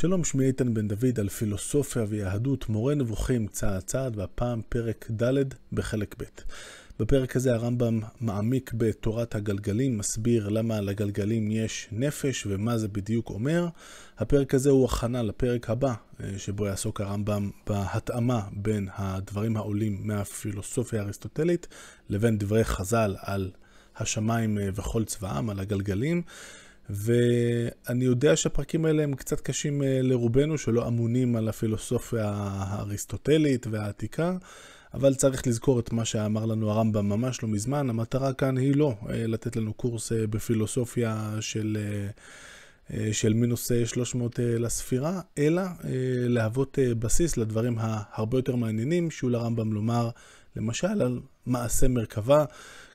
שלום, 0.00 0.24
שמי 0.24 0.44
איתן 0.44 0.74
בן 0.74 0.88
דוד 0.88 1.20
על 1.20 1.28
פילוסופיה 1.28 2.04
ויהדות, 2.08 2.68
מורה 2.68 2.94
נבוכים 2.94 3.46
צעד 3.46 3.82
צעד, 3.82 4.18
והפעם 4.18 4.62
פרק 4.68 5.10
ד' 5.22 5.44
בחלק 5.72 6.14
ב'. 6.18 6.24
בפרק 6.98 7.36
הזה 7.36 7.54
הרמב"ם 7.54 8.00
מעמיק 8.20 8.72
בתורת 8.74 9.34
הגלגלים, 9.34 9.98
מסביר 9.98 10.48
למה 10.48 10.80
לגלגלים 10.80 11.50
יש 11.50 11.88
נפש 11.92 12.46
ומה 12.46 12.78
זה 12.78 12.88
בדיוק 12.88 13.30
אומר. 13.30 13.68
הפרק 14.18 14.54
הזה 14.54 14.70
הוא 14.70 14.84
הכנה 14.84 15.22
לפרק 15.22 15.70
הבא, 15.70 15.94
אה, 16.20 16.38
שבו 16.38 16.66
יעסוק 16.66 17.00
הרמב"ם 17.00 17.50
בהתאמה 17.66 18.40
בין 18.52 18.88
הדברים 18.94 19.56
העולים 19.56 20.00
מהפילוסופיה 20.02 21.00
האריסטוטלית 21.00 21.68
לבין 22.08 22.38
דברי 22.38 22.64
חז"ל 22.64 23.16
על 23.18 23.50
השמיים 23.96 24.58
אה, 24.58 24.68
וכל 24.74 25.04
צבאם, 25.04 25.50
על 25.50 25.60
הגלגלים. 25.60 26.22
ואני 26.92 28.04
יודע 28.04 28.36
שהפרקים 28.36 28.84
האלה 28.84 29.02
הם 29.02 29.14
קצת 29.14 29.40
קשים 29.40 29.82
אה, 29.82 30.02
לרובנו, 30.02 30.58
שלא 30.58 30.88
אמונים 30.88 31.36
על 31.36 31.48
הפילוסופיה 31.48 32.30
האריסטוטלית 32.34 33.66
והעתיקה, 33.70 34.36
אבל 34.94 35.14
צריך 35.14 35.46
לזכור 35.46 35.80
את 35.80 35.92
מה 35.92 36.04
שאמר 36.04 36.46
לנו 36.46 36.70
הרמב"ם 36.70 37.08
ממש 37.08 37.42
לא 37.42 37.48
מזמן. 37.48 37.90
המטרה 37.90 38.32
כאן 38.32 38.56
היא 38.56 38.76
לא 38.76 38.94
אה, 39.10 39.26
לתת 39.26 39.56
לנו 39.56 39.72
קורס 39.74 40.12
אה, 40.12 40.26
בפילוסופיה 40.26 41.36
של... 41.40 41.78
של 43.12 43.32
מינוס 43.32 43.72
300 43.84 44.38
לספירה, 44.42 45.20
אלא 45.38 45.62
להוות 46.28 46.78
בסיס 46.98 47.36
לדברים 47.36 47.76
ההרבה 47.78 48.38
יותר 48.38 48.56
מעניינים 48.56 49.10
שיהיו 49.10 49.30
לרמב"ם 49.30 49.72
לומר, 49.72 50.10
למשל 50.56 51.02
על 51.02 51.20
מעשה 51.46 51.88
מרכבה, 51.88 52.44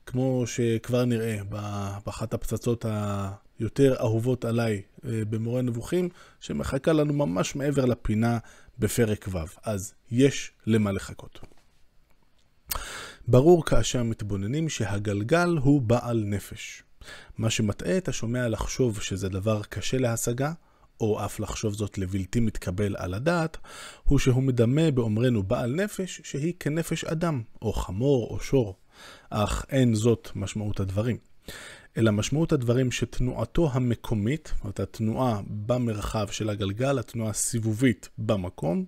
כמו 0.05 0.43
שכבר 0.45 1.05
נראה 1.05 1.37
באחת 2.05 2.34
הפצצות 2.34 2.85
היותר 3.59 3.95
אהובות 3.99 4.45
עליי 4.45 4.81
אה, 5.05 5.25
במורה 5.29 5.61
נבוכים, 5.61 6.09
שמחכה 6.39 6.93
לנו 6.93 7.13
ממש 7.13 7.55
מעבר 7.55 7.85
לפינה 7.85 8.37
בפרק 8.79 9.27
ו'. 9.31 9.37
אז 9.63 9.93
יש 10.12 10.51
למה 10.67 10.91
לחכות. 10.91 11.39
ברור 13.27 13.65
כאשר 13.65 14.03
מתבוננים 14.03 14.70
שהגלגל 14.70 15.49
הוא 15.62 15.81
בעל 15.81 16.23
נפש. 16.25 16.84
מה 17.37 17.49
שמטעה 17.49 17.97
את 17.97 18.07
השומע 18.07 18.47
לחשוב 18.47 19.01
שזה 19.01 19.29
דבר 19.29 19.62
קשה 19.63 19.97
להשגה, 19.97 20.53
או 20.99 21.25
אף 21.25 21.40
לחשוב 21.40 21.73
זאת 21.73 21.97
לבלתי 21.97 22.40
מתקבל 22.40 22.95
על 22.97 23.13
הדעת, 23.13 23.57
הוא 24.03 24.19
שהוא 24.19 24.43
מדמה 24.43 24.91
באומרנו 24.91 25.43
בעל 25.43 25.75
נפש 25.75 26.21
שהיא 26.23 26.53
כנפש 26.59 27.03
אדם, 27.03 27.41
או 27.62 27.73
חמור 27.73 28.27
או 28.31 28.40
שור. 28.40 28.75
אך 29.29 29.65
אין 29.69 29.95
זאת 29.95 30.29
משמעות 30.35 30.79
הדברים. 30.79 31.17
אלא 31.98 32.12
משמעות 32.12 32.51
הדברים 32.51 32.91
שתנועתו 32.91 33.70
המקומית, 33.74 34.51
זאת 34.55 34.63
אומרת 34.63 34.79
התנועה 34.79 35.41
במרחב 35.48 36.27
של 36.27 36.49
הגלגל, 36.49 36.99
התנועה 36.99 37.29
הסיבובית 37.29 38.10
במקום, 38.18 38.85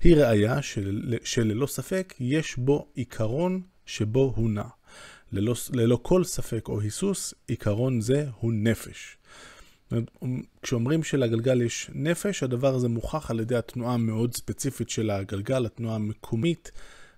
היא 0.00 0.16
ראיה 0.16 0.62
של, 0.62 1.14
שללא 1.24 1.66
ספק 1.66 2.14
יש 2.20 2.56
בו 2.56 2.88
עיקרון 2.94 3.62
שבו 3.86 4.32
הוא 4.36 4.50
נע. 4.50 4.64
ללא, 5.32 5.54
ללא 5.72 5.98
כל 6.02 6.24
ספק 6.24 6.68
או 6.68 6.80
היסוס, 6.80 7.34
עיקרון 7.46 8.00
זה 8.00 8.26
הוא 8.40 8.52
נפש. 8.52 9.16
כשאומרים 10.62 11.02
שלגלגל 11.02 11.62
יש 11.62 11.90
נפש, 11.94 12.42
הדבר 12.42 12.74
הזה 12.74 12.88
מוכח 12.88 13.30
על 13.30 13.40
ידי 13.40 13.56
התנועה 13.56 13.94
המאוד 13.94 14.34
ספציפית 14.34 14.90
של 14.90 15.10
הגלגל, 15.10 15.66
התנועה 15.66 15.94
המקומית 15.94 16.70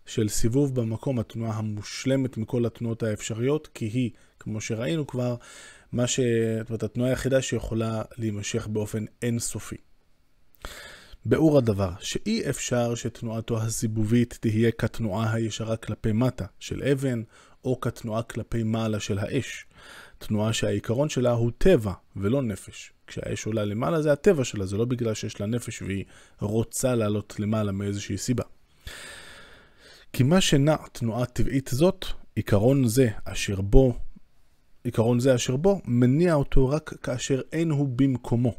של 0.07 0.29
סיבוב 0.29 0.75
במקום, 0.75 1.19
התנועה 1.19 1.59
המושלמת 1.59 2.37
מכל 2.37 2.67
התנועות 2.67 3.03
האפשריות, 3.03 3.69
כי 3.75 3.85
היא, 3.85 4.11
כמו 4.47 4.61
שראינו 4.61 5.07
כבר, 5.07 5.37
מה 5.93 6.07
ש... 6.07 6.21
זאת 6.59 6.69
אומרת, 6.71 6.83
התנועה 6.83 7.11
היחידה 7.11 7.43
שיכולה 7.43 8.03
להימשך 8.19 8.67
באופן 8.67 9.05
אינסופי. 9.23 9.77
באור 11.25 11.59
הדבר, 11.59 11.91
שאי 12.01 12.51
אפשר 12.51 12.95
שתנועתו 12.95 13.63
הסיבובית 13.63 14.39
תהיה 14.41 14.71
כתנועה 14.71 15.33
הישרה 15.33 15.77
כלפי 15.77 16.13
מטה 16.13 16.47
של 16.59 16.83
אבן, 16.83 17.23
או 17.65 17.81
כתנועה 17.81 18.23
כלפי 18.23 18.63
מעלה 18.63 19.01
של 19.01 19.19
האש. 19.19 19.67
תנועה 20.19 20.53
שהעיקרון 20.53 21.09
שלה 21.09 21.31
הוא 21.31 21.51
טבע 21.59 21.93
ולא 22.17 22.43
נפש. 22.43 22.93
כשהאש 23.07 23.47
עולה 23.47 23.65
למעלה 23.65 24.03
זה 24.03 24.13
הטבע 24.13 24.45
שלה, 24.45 24.67
זה 24.67 24.77
לא 24.77 24.85
בגלל 24.85 25.15
שיש 25.15 25.41
לה 25.41 25.47
נפש 25.47 25.83
והיא 25.83 26.05
רוצה 26.41 26.95
לעלות 26.95 27.35
למעלה 27.39 27.73
מאיזושהי 27.73 28.19
סיבה. 28.19 28.45
כי 30.13 30.23
מה 30.23 30.41
שנע 30.41 30.77
תנועה 30.93 31.27
טבעית 31.27 31.71
זאת, 31.73 32.05
עיקרון 32.35 32.89
זה 32.89 33.09
אשר 33.25 33.61
בו, 33.61 33.99
עיקרון 34.87 35.21
זה 35.21 35.35
אשר 35.35 35.57
בו, 35.57 35.81
מניע 35.85 36.35
אותו 36.35 36.69
רק 36.69 36.95
כאשר 37.03 37.41
אין 37.53 37.71
הוא 37.71 37.89
במקומו, 37.97 38.55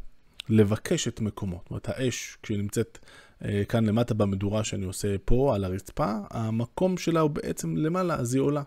לבקש 0.48 1.08
את 1.08 1.20
מקומו. 1.20 1.56
זאת 1.62 1.70
אומרת, 1.70 1.88
האש, 1.88 2.36
כשהיא 2.42 2.58
נמצאת 2.58 2.98
אה, 3.44 3.62
כאן 3.68 3.86
למטה 3.86 4.14
במדורה 4.14 4.64
שאני 4.64 4.84
עושה 4.84 5.16
פה, 5.24 5.54
על 5.54 5.64
הרצפה, 5.64 6.12
המקום 6.30 6.96
שלה 6.96 7.20
הוא 7.20 7.30
בעצם 7.30 7.76
למעלה, 7.76 8.14
אז 8.14 8.34
היא 8.34 8.40
עולה. 8.40 8.62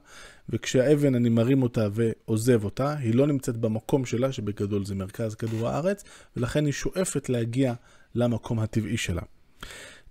וכשהאבן, 0.49 1.15
אני 1.15 1.29
מרים 1.29 1.63
אותה 1.63 1.87
ועוזב 1.91 2.63
אותה, 2.63 2.93
היא 2.97 3.15
לא 3.15 3.27
נמצאת 3.27 3.57
במקום 3.57 4.05
שלה, 4.05 4.31
שבגדול 4.31 4.85
זה 4.85 4.95
מרכז 4.95 5.35
כדור 5.35 5.69
הארץ, 5.69 6.03
ולכן 6.37 6.65
היא 6.65 6.73
שואפת 6.73 7.29
להגיע 7.29 7.73
למקום 8.15 8.59
הטבעי 8.59 8.97
שלה. 8.97 9.21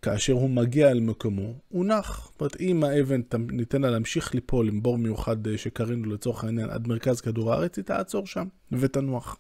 כאשר 0.03 0.33
הוא 0.33 0.51
מגיע 0.51 0.91
אל 0.91 1.01
מקומו, 1.01 1.55
הוא 1.69 1.85
נח. 1.85 2.31
זאת 2.33 2.41
אומרת, 2.41 2.61
אם 2.61 2.85
האבן 2.85 3.21
ניתן 3.51 3.83
לה 3.83 3.91
להמשיך 3.91 4.35
ליפול 4.35 4.69
עם 4.69 4.83
בור 4.83 4.99
מיוחד 4.99 5.47
אה, 5.47 5.59
שקרינו 5.59 6.11
לצורך 6.11 6.45
העניין 6.45 6.71
עד 6.71 6.89
מרכז 6.89 7.21
כדור 7.21 7.53
הארץ, 7.53 7.77
היא 7.77 7.85
תעצור 7.85 8.27
שם 8.27 8.47
ותנוח. 8.73 9.37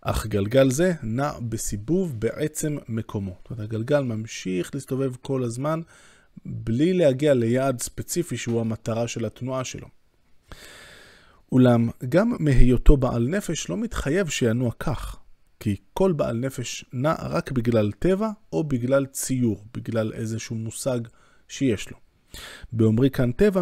אך 0.00 0.26
גלגל 0.26 0.70
זה 0.70 0.92
נע 1.02 1.30
בסיבוב 1.48 2.20
בעצם 2.20 2.76
מקומו. 2.88 3.36
זאת 3.38 3.50
אומרת, 3.50 3.64
הגלגל 3.64 4.00
ממשיך 4.00 4.70
להסתובב 4.74 5.12
כל 5.22 5.42
הזמן 5.42 5.80
בלי 6.44 6.92
להגיע 6.92 7.34
ליעד 7.34 7.80
ספציפי 7.80 8.36
שהוא 8.36 8.60
המטרה 8.60 9.08
של 9.08 9.24
התנועה 9.24 9.64
שלו. 9.64 9.86
אולם 11.52 11.88
גם 12.08 12.36
מהיותו 12.38 12.96
בעל 12.96 13.28
נפש 13.28 13.70
לא 13.70 13.76
מתחייב 13.76 14.28
שינוע 14.28 14.72
כך. 14.78 15.19
כי 15.60 15.76
כל 15.92 16.12
בעל 16.12 16.36
נפש 16.36 16.84
נע 16.92 17.14
רק 17.20 17.52
בגלל 17.52 17.92
טבע 17.92 18.30
או 18.52 18.64
בגלל 18.64 19.06
ציור, 19.06 19.64
בגלל 19.74 20.12
איזשהו 20.12 20.56
מושג 20.56 21.00
שיש 21.48 21.90
לו. 21.90 21.96
באומרי 22.72 23.10
כאן 23.10 23.32
טבע, 23.32 23.60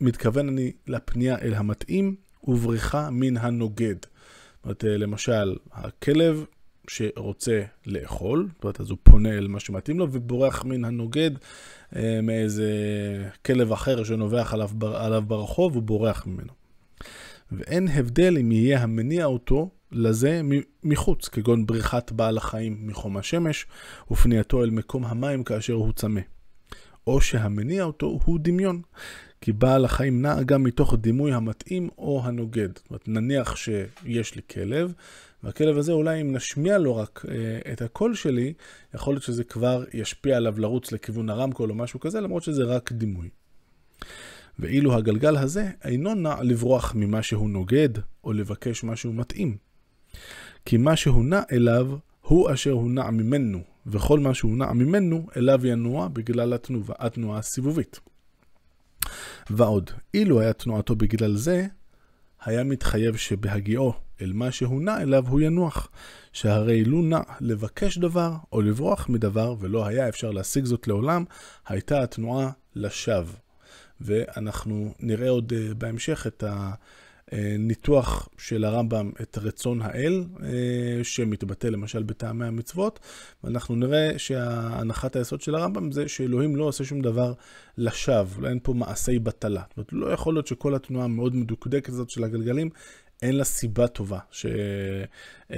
מתכוון 0.00 0.48
אני 0.48 0.72
לפנייה 0.86 1.38
אל 1.38 1.54
המתאים 1.54 2.16
ובריחה 2.44 3.10
מן 3.10 3.36
הנוגד. 3.36 3.94
זאת 4.02 4.64
אומרת, 4.64 4.84
למשל, 4.84 5.56
הכלב 5.72 6.44
שרוצה 6.88 7.62
לאכול, 7.86 8.48
זאת 8.54 8.64
אומרת, 8.64 8.80
אז 8.80 8.90
הוא 8.90 8.98
פונה 9.02 9.38
אל 9.38 9.48
מה 9.48 9.60
שמתאים 9.60 9.98
לו 9.98 10.08
ובורח 10.12 10.64
מן 10.64 10.84
הנוגד 10.84 11.30
אה, 11.96 12.20
מאיזה 12.22 12.70
כלב 13.46 13.72
אחר 13.72 14.04
שנובח 14.04 14.54
עליו, 14.54 14.70
עליו 14.94 15.22
ברחוב, 15.26 15.74
הוא 15.74 15.82
בורח 15.82 16.26
ממנו. 16.26 16.52
ואין 17.52 17.88
הבדל 17.88 18.38
אם 18.38 18.52
יהיה 18.52 18.82
המניע 18.82 19.24
אותו 19.24 19.70
לזה 19.92 20.40
מחוץ, 20.84 21.28
כגון 21.28 21.66
בריחת 21.66 22.12
בעל 22.12 22.36
החיים 22.36 22.76
מחום 22.80 23.16
השמש 23.16 23.66
ופנייתו 24.10 24.64
אל 24.64 24.70
מקום 24.70 25.04
המים 25.04 25.44
כאשר 25.44 25.72
הוא 25.72 25.92
צמא. 25.92 26.20
או 27.06 27.20
שהמניע 27.20 27.84
אותו 27.84 28.18
הוא 28.24 28.38
דמיון, 28.42 28.82
כי 29.40 29.52
בעל 29.52 29.84
החיים 29.84 30.22
נע 30.22 30.42
גם 30.42 30.62
מתוך 30.62 30.94
דימוי 30.94 31.32
המתאים 31.32 31.88
או 31.98 32.22
הנוגד. 32.24 32.68
זאת 32.74 32.90
אומרת, 32.90 33.08
נניח 33.08 33.56
שיש 33.56 34.34
לי 34.34 34.42
כלב, 34.50 34.92
והכלב 35.42 35.78
הזה 35.78 35.92
אולי 35.92 36.20
אם 36.20 36.32
נשמיע 36.32 36.78
לו 36.78 36.96
רק 36.96 37.24
אה, 37.28 37.72
את 37.72 37.82
הקול 37.82 38.14
שלי, 38.14 38.52
יכול 38.94 39.14
להיות 39.14 39.22
שזה 39.22 39.44
כבר 39.44 39.84
ישפיע 39.92 40.36
עליו 40.36 40.58
לרוץ 40.58 40.92
לכיוון 40.92 41.30
הרמקול 41.30 41.70
או 41.70 41.74
משהו 41.74 42.00
כזה, 42.00 42.20
למרות 42.20 42.42
שזה 42.42 42.64
רק 42.64 42.92
דימוי. 42.92 43.28
ואילו 44.58 44.94
הגלגל 44.94 45.36
הזה 45.36 45.70
אינו 45.84 46.14
נע 46.14 46.42
לברוח 46.42 46.94
ממה 46.94 47.22
שהוא 47.22 47.50
נוגד, 47.50 47.88
או 48.24 48.32
לבקש 48.32 48.84
משהו 48.84 49.12
מתאים. 49.12 49.65
כי 50.64 50.76
מה 50.76 50.96
שהוא 50.96 51.24
נע 51.24 51.40
אליו, 51.52 51.96
הוא 52.20 52.52
אשר 52.52 52.70
הוא 52.70 52.90
נע 52.90 53.10
ממנו, 53.10 53.60
וכל 53.86 54.20
מה 54.20 54.34
שהוא 54.34 54.56
נע 54.56 54.72
ממנו, 54.72 55.26
אליו 55.36 55.66
ינוע 55.66 56.08
בגלל 56.08 56.52
התנועה, 56.52 56.94
התנועה 56.98 57.38
הסיבובית. 57.38 58.00
ועוד, 59.50 59.90
אילו 60.14 60.40
היה 60.40 60.52
תנועתו 60.52 60.96
בגלל 60.96 61.36
זה, 61.36 61.66
היה 62.44 62.64
מתחייב 62.64 63.16
שבהגיעו 63.16 63.92
אל 64.22 64.32
מה 64.32 64.52
שהוא 64.52 64.82
נע 64.82 65.02
אליו 65.02 65.28
הוא 65.28 65.40
ינוח, 65.40 65.88
שהרי 66.32 66.84
לו 66.84 67.02
נע 67.02 67.20
לבקש 67.40 67.98
דבר 67.98 68.32
או 68.52 68.62
לברוח 68.62 69.08
מדבר, 69.08 69.54
ולא 69.58 69.86
היה 69.86 70.08
אפשר 70.08 70.30
להשיג 70.30 70.64
זאת 70.64 70.88
לעולם, 70.88 71.24
הייתה 71.66 72.02
התנועה 72.02 72.50
לשווא. 72.74 73.32
ואנחנו 74.00 74.94
נראה 75.00 75.28
עוד 75.28 75.52
אה, 75.56 75.74
בהמשך 75.74 76.26
את 76.26 76.44
הניתוח 77.32 78.28
של 78.38 78.64
הרמב"ם, 78.64 79.10
את 79.22 79.38
רצון 79.38 79.82
האל, 79.82 80.24
אה, 80.42 81.04
שמתבטא 81.04 81.66
למשל 81.66 82.02
בטעמי 82.02 82.46
המצוות, 82.46 83.00
ואנחנו 83.44 83.76
נראה 83.76 84.18
שהנחת 84.18 85.16
היסוד 85.16 85.40
של 85.40 85.54
הרמב"ם 85.54 85.92
זה 85.92 86.08
שאלוהים 86.08 86.56
לא 86.56 86.64
עושה 86.64 86.84
שום 86.84 87.00
דבר 87.00 87.32
לשווא, 87.78 88.42
לא 88.42 88.48
אין 88.48 88.58
פה 88.62 88.72
מעשי 88.72 89.18
בטלה. 89.18 89.62
זאת 89.68 89.76
אומרת, 89.76 89.92
לא 89.92 90.12
יכול 90.12 90.34
להיות 90.34 90.46
שכל 90.46 90.74
התנועה 90.74 91.04
המאוד 91.04 91.36
מדוקדקת 91.36 91.88
הזאת 91.88 92.10
של 92.10 92.24
הגלגלים, 92.24 92.70
אין 93.22 93.36
לה 93.36 93.44
סיבה 93.44 93.88
טובה 93.88 94.18
ש... 94.30 94.46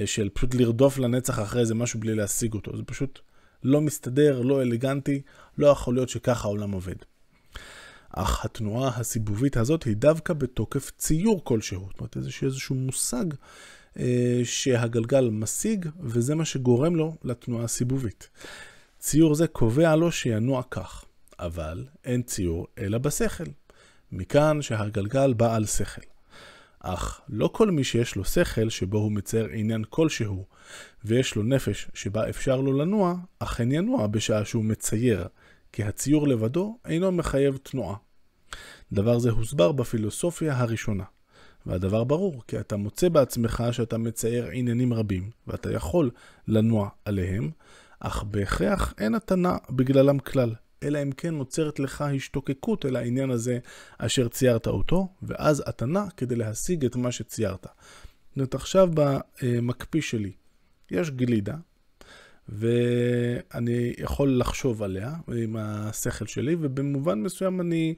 של 0.04 0.28
פשוט 0.28 0.54
לרדוף 0.54 0.98
לנצח 0.98 1.38
אחרי 1.38 1.60
איזה 1.60 1.74
משהו 1.74 2.00
בלי 2.00 2.14
להשיג 2.14 2.54
אותו. 2.54 2.76
זה 2.76 2.82
פשוט 2.82 3.20
לא 3.62 3.80
מסתדר, 3.80 4.40
לא 4.42 4.62
אלגנטי, 4.62 5.22
לא 5.58 5.66
יכול 5.66 5.94
להיות 5.94 6.08
שככה 6.08 6.48
העולם 6.48 6.70
עובד. 6.70 6.94
אך 8.20 8.44
התנועה 8.44 8.88
הסיבובית 8.96 9.56
הזאת 9.56 9.84
היא 9.84 9.96
דווקא 9.96 10.34
בתוקף 10.34 10.90
ציור 10.98 11.44
כלשהו, 11.44 11.86
זאת 11.90 12.00
אומרת 12.00 12.16
איזשהו, 12.16 12.46
איזשהו 12.46 12.74
מושג 12.74 13.24
אה, 13.98 14.40
שהגלגל 14.44 15.28
משיג, 15.30 15.88
וזה 16.00 16.34
מה 16.34 16.44
שגורם 16.44 16.96
לו 16.96 17.16
לתנועה 17.24 17.64
הסיבובית. 17.64 18.28
ציור 18.98 19.34
זה 19.34 19.46
קובע 19.46 19.96
לו 19.96 20.12
שינוע 20.12 20.62
כך, 20.70 21.04
אבל 21.38 21.86
אין 22.04 22.22
ציור 22.22 22.66
אלא 22.78 22.98
בשכל. 22.98 23.44
מכאן 24.12 24.62
שהגלגל 24.62 25.32
בעל 25.32 25.66
שכל. 25.66 26.02
אך 26.80 27.20
לא 27.28 27.50
כל 27.52 27.70
מי 27.70 27.84
שיש 27.84 28.16
לו 28.16 28.24
שכל 28.24 28.70
שבו 28.70 28.98
הוא 28.98 29.12
מצייר 29.12 29.48
עניין 29.52 29.84
כלשהו, 29.90 30.44
ויש 31.04 31.34
לו 31.34 31.42
נפש 31.42 31.88
שבה 31.94 32.28
אפשר 32.28 32.60
לו 32.60 32.72
לנוע, 32.72 33.14
אכן 33.38 33.72
ינוע 33.72 34.06
בשעה 34.06 34.44
שהוא 34.44 34.64
מצייר, 34.64 35.26
כי 35.72 35.84
הציור 35.84 36.28
לבדו 36.28 36.78
אינו 36.84 37.12
מחייב 37.12 37.56
תנועה. 37.56 38.07
דבר 38.92 39.18
זה 39.18 39.30
הוסבר 39.30 39.72
בפילוסופיה 39.72 40.58
הראשונה. 40.58 41.04
והדבר 41.66 42.04
ברור, 42.04 42.42
כי 42.46 42.60
אתה 42.60 42.76
מוצא 42.76 43.08
בעצמך 43.08 43.64
שאתה 43.72 43.98
מצייר 43.98 44.48
עניינים 44.52 44.92
רבים, 44.92 45.30
ואתה 45.46 45.72
יכול 45.72 46.10
לנוע 46.48 46.88
עליהם, 47.04 47.50
אך 48.00 48.22
בהכרח 48.22 48.94
אין 48.98 49.14
נע 49.36 49.56
בגללם 49.70 50.18
כלל, 50.18 50.54
אלא 50.82 51.02
אם 51.02 51.12
כן 51.12 51.34
נוצרת 51.34 51.78
לך 51.78 52.02
השתוקקות 52.02 52.86
אל 52.86 52.96
העניין 52.96 53.30
הזה 53.30 53.58
אשר 53.98 54.28
ציירת 54.28 54.66
אותו, 54.66 55.08
ואז 55.22 55.62
נע 55.82 56.04
כדי 56.16 56.36
להשיג 56.36 56.84
את 56.84 56.96
מה 56.96 57.12
שציירת. 57.12 57.62
זאת 57.62 58.36
אומרת, 58.36 58.54
עכשיו 58.54 58.88
במקפיא 58.94 60.00
שלי 60.00 60.32
יש 60.90 61.10
גלידה, 61.10 61.54
ואני 62.48 63.92
יכול 63.98 64.38
לחשוב 64.38 64.82
עליה 64.82 65.14
עם 65.36 65.56
השכל 65.58 66.26
שלי, 66.26 66.56
ובמובן 66.60 67.22
מסוים 67.22 67.60
אני 67.60 67.94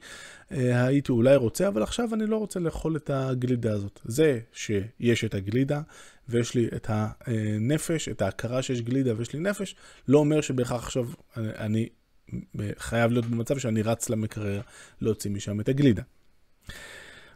אה, 0.51 0.85
הייתי 0.85 1.11
אולי 1.11 1.35
רוצה, 1.35 1.67
אבל 1.67 1.83
עכשיו 1.83 2.13
אני 2.13 2.25
לא 2.25 2.37
רוצה 2.37 2.59
לאכול 2.59 2.95
את 2.95 3.09
הגלידה 3.09 3.73
הזאת. 3.73 3.99
זה 4.03 4.39
שיש 4.53 5.25
את 5.25 5.33
הגלידה, 5.33 5.81
ויש 6.29 6.55
לי 6.55 6.67
את 6.75 6.87
הנפש, 6.89 8.09
את 8.09 8.21
ההכרה 8.21 8.61
שיש 8.61 8.81
גלידה 8.81 9.13
ויש 9.17 9.33
לי 9.33 9.39
נפש, 9.39 9.75
לא 10.07 10.17
אומר 10.17 10.41
שבהכרח 10.41 10.83
עכשיו 10.83 11.07
אני 11.37 11.89
חייב 12.77 13.11
להיות 13.11 13.25
במצב 13.25 13.57
שאני 13.57 13.81
רץ 13.81 14.09
למקרר 14.09 14.61
להוציא 15.01 15.31
משם 15.31 15.59
את 15.59 15.69
הגלידה. 15.69 16.01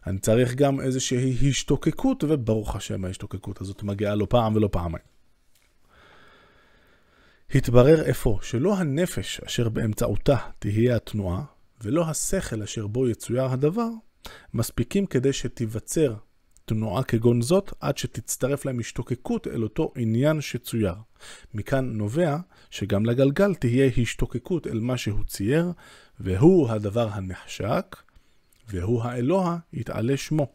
אני 0.07 0.19
צריך 0.19 0.55
גם 0.55 0.81
איזושהי 0.81 1.49
השתוקקות, 1.49 2.23
וברוך 2.23 2.75
השם 2.75 3.05
ההשתוקקות 3.05 3.61
הזאת 3.61 3.83
מגיעה 3.83 4.15
לא 4.15 4.27
פעם 4.29 4.55
ולא 4.55 4.69
פעמיים. 4.71 5.14
התברר 7.55 8.09
אפוא 8.09 8.37
שלא 8.41 8.77
הנפש 8.77 9.41
אשר 9.45 9.69
באמצעותה 9.69 10.37
תהיה 10.59 10.95
התנועה, 10.95 11.43
ולא 11.81 12.09
השכל 12.09 12.61
אשר 12.61 12.87
בו 12.87 13.09
יצויר 13.09 13.45
הדבר, 13.45 13.89
מספיקים 14.53 15.05
כדי 15.05 15.33
שתיווצר 15.33 16.15
תנועה 16.65 17.03
כגון 17.03 17.41
זאת, 17.41 17.73
עד 17.79 17.97
שתצטרף 17.97 18.65
להם 18.65 18.79
השתוקקות 18.79 19.47
אל 19.47 19.63
אותו 19.63 19.91
עניין 19.95 20.41
שצויר. 20.41 20.93
מכאן 21.53 21.85
נובע 21.85 22.37
שגם 22.69 23.05
לגלגל 23.05 23.55
תהיה 23.55 23.91
השתוקקות 23.97 24.67
אל 24.67 24.79
מה 24.79 24.97
שהוא 24.97 25.23
צייר, 25.23 25.71
והוא 26.19 26.69
הדבר 26.69 27.09
הנחשק, 27.11 27.95
והוא 28.67 29.03
האלוה 29.03 29.57
יתעלה 29.73 30.17
שמו. 30.17 30.47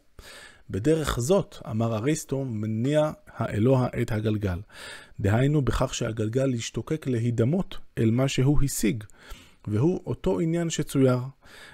בדרך 0.71 1.19
זאת, 1.19 1.55
אמר 1.69 1.95
אריסטו, 1.95 2.45
מניע 2.45 3.11
האלוה 3.27 3.87
את 4.01 4.11
הגלגל. 4.11 4.59
דהיינו 5.19 5.61
בכך 5.61 5.93
שהגלגל 5.93 6.53
ישתוקק 6.53 7.07
להידמות 7.07 7.77
אל 7.97 8.11
מה 8.11 8.27
שהוא 8.27 8.63
השיג, 8.63 9.03
והוא 9.67 10.01
אותו 10.05 10.39
עניין 10.39 10.69
שצויר, 10.69 11.19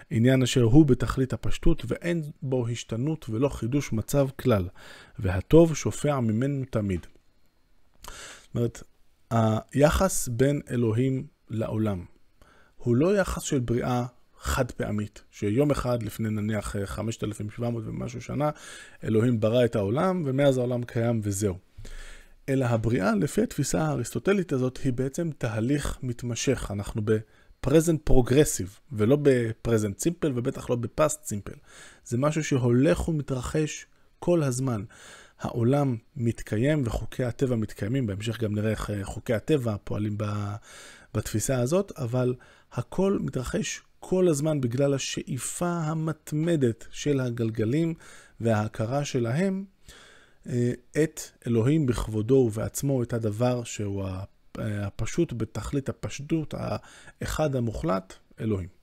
עניין 0.09 0.43
אשר 0.43 0.63
הוא 0.63 0.85
בתכלית 0.85 1.33
הפשטות 1.33 1.83
ואין 1.87 2.21
בו 2.41 2.67
השתנות 2.67 3.29
ולא 3.29 3.49
חידוש 3.49 3.93
מצב 3.93 4.27
כלל, 4.39 4.67
והטוב 5.19 5.75
שופע 5.75 6.19
ממנו 6.19 6.65
תמיד. 6.71 7.07
זאת 8.03 8.55
אומרת, 8.55 8.83
היחס 9.31 10.27
בין 10.27 10.61
אלוהים 10.69 11.27
לעולם 11.49 12.05
הוא 12.77 12.95
לא 12.95 13.17
יחס 13.17 13.41
של 13.41 13.59
בריאה 13.59 14.05
חד 14.39 14.71
פעמית, 14.71 15.23
שיום 15.31 15.71
אחד 15.71 16.03
לפני 16.03 16.29
נניח 16.29 16.75
5,700 16.85 17.83
ומשהו 17.87 18.21
שנה, 18.21 18.49
אלוהים 19.03 19.39
ברא 19.39 19.65
את 19.65 19.75
העולם 19.75 20.23
ומאז 20.25 20.57
העולם 20.57 20.83
קיים 20.83 21.19
וזהו. 21.23 21.57
אלא 22.49 22.65
הבריאה, 22.65 23.15
לפי 23.15 23.41
התפיסה 23.41 23.81
האריסטוטלית 23.81 24.51
הזאת, 24.51 24.79
היא 24.83 24.93
בעצם 24.93 25.29
תהליך 25.37 25.99
מתמשך. 26.03 26.71
אנחנו 26.73 27.01
ב-present 27.05 28.09
progressive, 28.09 28.79
ולא 28.91 29.17
ב-present 29.21 30.01
simple, 30.01 30.31
ובטח 30.35 30.69
לא 30.69 30.75
ב-past 30.75 31.29
simple. 31.29 31.57
זה 32.05 32.17
משהו 32.17 32.43
שהולך 32.43 33.07
ומתרחש 33.07 33.85
כל 34.19 34.43
הזמן. 34.43 34.83
העולם 35.39 35.95
מתקיים 36.15 36.83
וחוקי 36.85 37.23
הטבע 37.23 37.55
מתקיימים, 37.55 38.07
בהמשך 38.07 38.41
גם 38.43 38.55
נראה 38.55 38.69
איך 38.69 38.89
אה, 38.89 39.05
חוקי 39.05 39.33
הטבע 39.33 39.75
פועלים 39.83 40.17
בתפיסה 41.13 41.59
הזאת, 41.59 41.91
אבל 41.97 42.35
הכל 42.71 43.17
מתרחש 43.21 43.81
כל 43.99 44.27
הזמן 44.27 44.61
בגלל 44.61 44.93
השאיפה 44.93 45.69
המתמדת 45.69 46.85
של 46.91 47.19
הגלגלים 47.19 47.93
וההכרה 48.39 49.05
שלהם 49.05 49.65
אה, 50.49 50.71
את 51.03 51.21
אלוהים 51.47 51.85
בכבודו 51.85 52.35
ובעצמו, 52.35 53.03
את 53.03 53.13
הדבר 53.13 53.63
שהוא 53.63 54.05
הפשוט 54.57 55.33
בתכלית 55.33 55.89
הפשטות, 55.89 56.53
האחד 56.57 57.55
המוחלט, 57.55 58.13
אלוהים. 58.39 58.76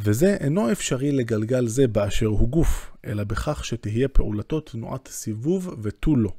וזה 0.00 0.36
אינו 0.40 0.72
אפשרי 0.72 1.12
לגלגל 1.12 1.66
זה 1.66 1.86
באשר 1.86 2.26
הוא 2.26 2.48
גוף, 2.48 2.90
אלא 3.04 3.24
בכך 3.24 3.64
שתהיה 3.64 4.08
פעולתו 4.08 4.60
תנועת 4.60 5.08
סיבוב 5.08 5.76
ותו 5.82 6.16
לא. 6.16 6.32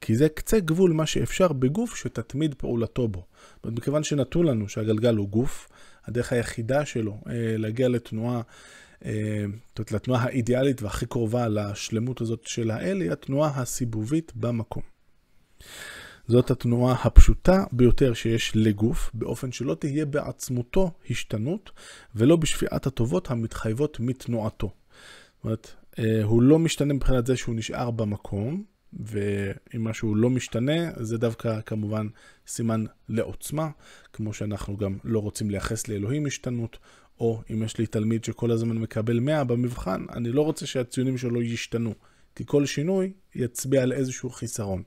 כי 0.00 0.16
זה 0.16 0.28
קצה 0.28 0.60
גבול 0.60 0.92
מה 0.92 1.06
שאפשר 1.06 1.52
בגוף 1.52 1.96
שתתמיד 1.96 2.54
פעולתו 2.54 3.08
בו. 3.08 3.24
זאת 3.54 3.64
אומרת, 3.64 3.78
מכיוון 3.78 4.04
שנתנו 4.04 4.42
לנו 4.42 4.68
שהגלגל 4.68 5.16
הוא 5.16 5.28
גוף, 5.28 5.68
הדרך 6.04 6.32
היחידה 6.32 6.86
שלו 6.86 7.18
אה, 7.28 7.56
להגיע 7.58 7.88
לתנועה 7.88 8.42
אה, 9.04 9.44
לתנועה 9.90 10.24
האידיאלית 10.24 10.82
והכי 10.82 11.06
קרובה 11.06 11.48
לשלמות 11.48 12.20
הזאת 12.20 12.44
של 12.44 12.70
האל, 12.70 13.00
היא 13.00 13.12
התנועה 13.12 13.60
הסיבובית 13.60 14.32
במקום. 14.34 14.82
זאת 16.28 16.50
התנועה 16.50 16.96
הפשוטה 17.04 17.64
ביותר 17.72 18.14
שיש 18.14 18.52
לגוף, 18.54 19.10
באופן 19.14 19.52
שלא 19.52 19.74
תהיה 19.74 20.06
בעצמותו 20.06 20.92
השתנות, 21.10 21.70
ולא 22.14 22.36
בשפיעת 22.36 22.86
הטובות 22.86 23.30
המתחייבות 23.30 24.00
מתנועתו. 24.00 24.66
זאת 24.66 25.44
אומרת, 25.44 25.70
אה, 25.98 26.22
הוא 26.22 26.42
לא 26.42 26.58
משתנה 26.58 26.94
מבחינת 26.94 27.26
זה 27.26 27.36
שהוא 27.36 27.54
נשאר 27.54 27.90
במקום, 27.90 28.64
ואם 28.92 29.84
משהו 29.84 30.14
לא 30.14 30.30
משתנה, 30.30 30.90
זה 30.96 31.18
דווקא 31.18 31.60
כמובן 31.60 32.06
סימן 32.46 32.84
לעוצמה, 33.08 33.70
כמו 34.12 34.32
שאנחנו 34.32 34.76
גם 34.76 34.98
לא 35.04 35.18
רוצים 35.18 35.50
לייחס 35.50 35.88
לאלוהים 35.88 36.26
השתנות, 36.26 36.78
או 37.20 37.42
אם 37.50 37.62
יש 37.62 37.78
לי 37.78 37.86
תלמיד 37.86 38.24
שכל 38.24 38.50
הזמן 38.50 38.78
מקבל 38.78 39.20
100 39.20 39.44
במבחן, 39.44 40.04
אני 40.12 40.32
לא 40.32 40.42
רוצה 40.42 40.66
שהציונים 40.66 41.18
שלו 41.18 41.42
ישתנו, 41.42 41.94
כי 42.34 42.44
כל 42.46 42.66
שינוי 42.66 43.12
יצביע 43.34 43.82
על 43.82 43.92
איזשהו 43.92 44.30
חיסרון. 44.30 44.82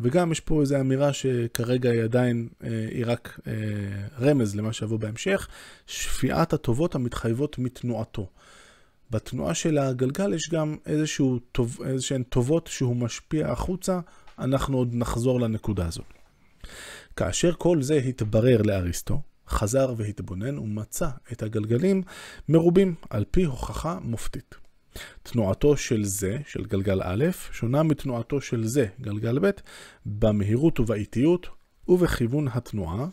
וגם 0.00 0.32
יש 0.32 0.40
פה 0.40 0.60
איזו 0.60 0.80
אמירה 0.80 1.12
שכרגע 1.12 1.90
היא 1.90 2.02
עדיין, 2.02 2.48
אה, 2.64 2.88
היא 2.90 3.04
רק 3.06 3.40
אה, 3.46 3.52
רמז 4.20 4.56
למה 4.56 4.72
שיבוא 4.72 4.98
בהמשך, 4.98 5.48
שפיעת 5.86 6.52
הטובות 6.52 6.94
המתחייבות 6.94 7.58
מתנועתו. 7.58 8.28
בתנועה 9.10 9.54
של 9.54 9.78
הגלגל 9.78 10.34
יש 10.34 10.50
גם 10.52 10.76
איזשהו 10.86 11.38
טוב, 11.38 11.78
איזשהן 11.86 12.22
טובות 12.22 12.66
שהוא 12.66 12.96
משפיע 12.96 13.52
החוצה, 13.52 14.00
אנחנו 14.38 14.78
עוד 14.78 14.94
נחזור 14.94 15.40
לנקודה 15.40 15.86
הזאת. 15.86 16.04
כאשר 17.16 17.52
כל 17.58 17.82
זה 17.82 17.94
התברר 17.94 18.62
לאריסטו, 18.62 19.20
חזר 19.48 19.94
והתבונן 19.96 20.58
ומצא 20.58 21.08
את 21.32 21.42
הגלגלים 21.42 22.02
מרובים 22.48 22.94
על 23.10 23.24
פי 23.30 23.44
הוכחה 23.44 23.98
מופתית. 24.02 24.65
תנועתו 25.22 25.76
של 25.76 26.04
זה, 26.04 26.38
של 26.46 26.64
גלגל 26.64 27.00
א', 27.02 27.24
שונה 27.52 27.82
מתנועתו 27.82 28.40
של 28.40 28.66
זה, 28.66 28.86
גלגל 29.00 29.38
ב', 29.38 29.50
במהירות 30.06 30.80
ובאיטיות 30.80 31.48
ובכיוון 31.88 32.48
התנועה, 32.48 33.06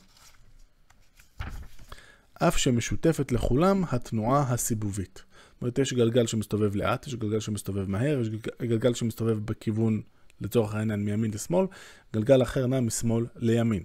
אף 2.33 2.57
שמשותפת 2.57 3.31
לכולם 3.31 3.83
התנועה 3.91 4.53
הסיבובית. 4.53 5.23
זאת 5.53 5.61
אומרת, 5.61 5.79
יש 5.79 5.93
גלגל 5.93 6.27
שמסתובב 6.27 6.75
לאט, 6.75 7.07
יש 7.07 7.15
גלגל 7.15 7.39
שמסתובב 7.39 7.89
מהר, 7.89 8.21
יש 8.21 8.29
גלגל 8.61 8.93
שמסתובב 8.93 9.39
בכיוון, 9.45 10.01
לצורך 10.41 10.75
העניין, 10.75 11.05
מימין 11.05 11.31
לשמאל, 11.33 11.65
גלגל 12.13 12.41
אחר 12.41 12.67
נע 12.67 12.79
משמאל 12.79 13.25
לימין. 13.35 13.83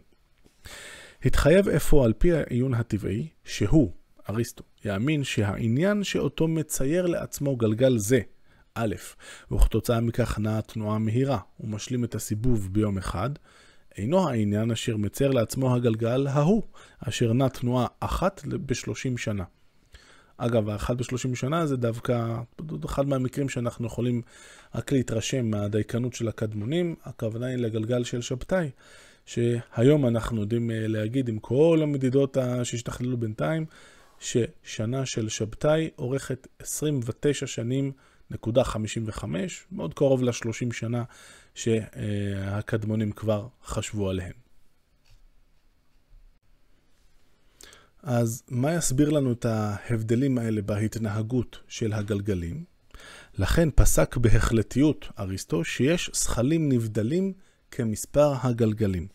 התחייב 1.24 1.68
אפוא 1.68 2.04
על 2.04 2.12
פי 2.12 2.32
העיון 2.32 2.74
הטבעי, 2.74 3.28
שהוא, 3.44 3.92
אריסטו, 4.30 4.64
יאמין 4.84 5.24
שהעניין 5.24 6.04
שאותו 6.04 6.48
מצייר 6.48 7.06
לעצמו 7.06 7.56
גלגל 7.56 7.98
זה, 7.98 8.20
א', 8.74 8.94
וכתוצאה 9.52 10.00
מכך 10.00 10.38
נעה 10.38 10.62
תנועה 10.62 10.98
מהירה 10.98 11.38
ומשלים 11.60 12.04
את 12.04 12.14
הסיבוב 12.14 12.68
ביום 12.72 12.98
אחד, 12.98 13.30
אינו 13.96 14.28
העניין 14.28 14.70
אשר 14.70 14.96
מצר 14.96 15.30
לעצמו 15.30 15.74
הגלגל 15.74 16.26
ההוא, 16.26 16.62
אשר 17.08 17.32
נע 17.32 17.48
תנועה 17.48 17.86
אחת 18.00 18.42
ב-30 18.46 19.16
שנה. 19.16 19.44
אגב, 20.36 20.68
האחת 20.68 20.96
ב-30 20.96 21.34
שנה 21.34 21.66
זה 21.66 21.76
דווקא 21.76 22.36
אחד 22.84 23.08
מהמקרים 23.08 23.48
שאנחנו 23.48 23.86
יכולים 23.86 24.22
רק 24.74 24.92
להתרשם 24.92 25.50
מהדייקנות 25.50 26.14
של 26.14 26.28
הקדמונים, 26.28 26.94
הכוונה 27.04 27.46
היא 27.46 27.56
לגלגל 27.56 28.04
של 28.04 28.20
שבתאי, 28.20 28.70
שהיום 29.26 30.06
אנחנו 30.06 30.40
יודעים 30.40 30.70
אה, 30.70 30.86
להגיד 30.88 31.28
עם 31.28 31.38
כל 31.38 31.80
המדידות 31.82 32.36
שהשתכללו 32.62 33.16
בינתיים, 33.16 33.66
ששנה 34.20 35.06
של 35.06 35.28
שבתאי 35.28 35.90
אורכת 35.98 36.46
29 36.58 37.46
שנים 37.46 37.92
נקודה 38.30 38.64
55, 38.64 39.66
מאוד 39.72 39.94
קרוב 39.94 40.22
ל-30 40.22 40.72
שנה 40.72 41.04
שהקדמונים 41.54 43.12
כבר 43.12 43.48
חשבו 43.64 44.10
עליהן. 44.10 44.32
אז 48.02 48.42
מה 48.48 48.74
יסביר 48.74 49.10
לנו 49.10 49.32
את 49.32 49.44
ההבדלים 49.44 50.38
האלה 50.38 50.62
בהתנהגות 50.62 51.58
של 51.68 51.92
הגלגלים? 51.92 52.64
לכן 53.38 53.68
פסק 53.74 54.16
בהחלטיות 54.16 55.08
אריסטו 55.18 55.64
שיש 55.64 56.10
שכלים 56.14 56.72
נבדלים 56.72 57.32
כמספר 57.70 58.34
הגלגלים. 58.42 59.08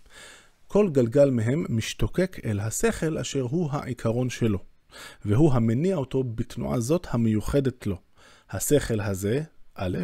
כל 0.68 0.90
גלגל 0.90 1.30
מהם 1.30 1.66
משתוקק 1.70 2.38
אל 2.46 2.60
השכל 2.60 3.18
אשר 3.18 3.42
הוא 3.42 3.72
העיקרון 3.72 4.30
שלו, 4.30 4.60
והוא 5.26 5.54
המניע 5.54 5.96
אותו 5.96 6.24
בתנועה 6.24 6.80
זאת 6.80 7.08
המיוחדת 7.10 7.88
לו. 7.88 7.98
השכל 8.52 9.02
הזה, 9.02 9.42
א', 9.76 9.98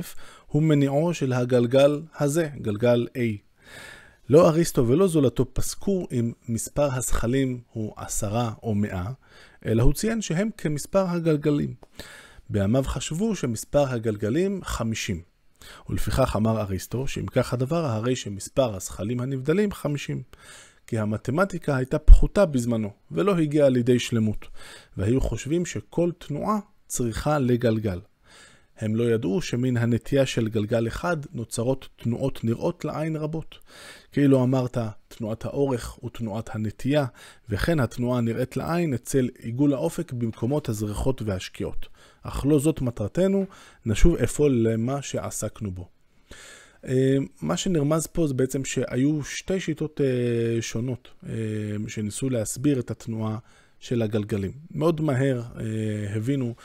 הוא 0.48 0.64
מניעו 0.64 1.14
של 1.14 1.34
הגלגל 1.34 2.02
הזה, 2.20 2.50
גלגל 2.62 3.08
A. 3.14 3.20
לא 4.30 4.50
אריסטו 4.50 4.88
ולא 4.88 5.08
זולתו 5.08 5.54
פסקו 5.54 6.08
אם 6.12 6.32
מספר 6.50 6.94
הזכלים 6.94 7.62
הוא 7.72 7.94
עשרה 7.98 8.54
או 8.64 8.76
מאה, 8.76 9.12
אלא 9.66 9.84
הוא 9.84 9.94
ציין 9.94 10.22
שהם 10.22 10.50
כמספר 10.58 11.08
הגלגלים. 11.08 11.74
בימיו 12.50 12.84
חשבו 12.84 13.36
שמספר 13.36 13.90
הגלגלים 13.90 14.62
חמישים. 14.64 15.22
ולפיכך 15.90 16.36
אמר 16.36 16.62
אריסטו, 16.62 17.08
שאם 17.08 17.26
כך 17.26 17.54
הדבר, 17.54 17.86
הרי 17.86 18.16
שמספר 18.16 18.76
הזכלים 18.76 19.20
הנבדלים 19.20 19.72
חמישים. 19.72 20.24
כי 20.90 21.00
המתמטיקה 21.00 21.76
הייתה 21.76 22.00
פחותה 22.00 22.46
בזמנו, 22.46 22.92
ולא 23.12 23.38
הגיעה 23.38 23.70
לידי 23.70 24.00
שלמות, 24.00 24.48
והיו 24.98 25.22
חושבים 25.22 25.66
שכל 25.66 26.12
תנועה 26.18 26.60
צריכה 26.88 27.40
לגלגל. 27.40 28.00
הם 28.78 28.96
לא 28.96 29.04
ידעו 29.04 29.42
שמן 29.42 29.78
הנטייה 29.78 30.26
של 30.26 30.48
גלגל 30.48 30.88
אחד 30.88 31.18
נוצרות 31.34 31.90
תנועות 31.96 32.44
נראות 32.44 32.86
לעין 32.86 33.16
רבות. 33.16 33.60
כאילו 34.12 34.44
אמרת, 34.44 34.78
תנועת 35.08 35.46
האורך 35.46 36.04
ותנועת 36.04 36.56
הנטייה, 36.56 37.06
וכן 37.50 37.80
התנועה 37.80 38.22
נראית 38.22 38.58
לעין 38.58 38.94
אצל 38.94 39.30
עיגול 39.38 39.74
האופק 39.74 40.14
במקומות 40.14 40.70
הזריחות 40.70 41.22
והשקיעות. 41.22 41.88
אך 42.24 42.46
לא 42.46 42.60
זאת 42.60 42.82
מטרתנו, 42.82 43.46
נשוב 43.86 44.16
אפוא 44.16 44.50
למה 44.50 45.02
שעסקנו 45.02 45.72
בו. 45.72 45.88
אה, 46.88 47.18
מה 47.42 47.58
שנרמז 47.58 48.08
פה 48.08 48.28
זה 48.28 48.34
בעצם 48.34 48.66
שהיו 48.66 49.24
שתי 49.24 49.60
שיטות 49.60 50.02
אה, 50.02 50.62
שונות 50.62 51.08
אה, 51.30 51.34
שניסו 51.88 52.30
להסביר 52.30 52.80
את 52.80 52.92
התנועה 52.92 53.38
של 53.80 54.02
הגלגלים. 54.02 54.52
מאוד 54.72 55.02
מהר 55.02 55.44
הבינו 56.16 56.56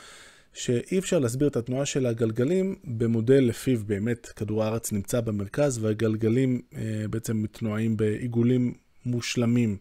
שאי 0.53 0.99
אפשר 0.99 1.19
להסביר 1.19 1.47
את 1.47 1.55
התנועה 1.55 1.85
של 1.85 2.05
הגלגלים 2.05 2.75
במודל 2.83 3.43
לפיו 3.43 3.79
באמת 3.85 4.25
כדור 4.25 4.63
הארץ 4.63 4.91
נמצא 4.91 5.21
במרכז 5.21 5.83
והגלגלים 5.83 6.61
בעצם 7.09 7.41
מתנועים 7.41 7.97
בעיגולים 7.97 8.73
מושלמים 9.05 9.77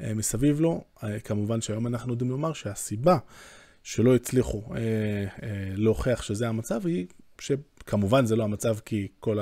מסביב 0.00 0.60
לו. 0.60 0.84
כמובן 1.24 1.60
שהיום 1.60 1.86
אנחנו 1.86 2.12
יודעים 2.12 2.30
לומר 2.30 2.52
שהסיבה 2.52 3.18
שלא 3.82 4.14
הצליחו 4.14 4.62
להוכיח 5.76 6.22
שזה 6.22 6.48
המצב 6.48 6.86
היא 6.86 7.06
שכמובן 7.86 8.26
זה 8.26 8.36
לא 8.36 8.44
המצב 8.44 8.78
כי 8.84 9.08
כל 9.20 9.38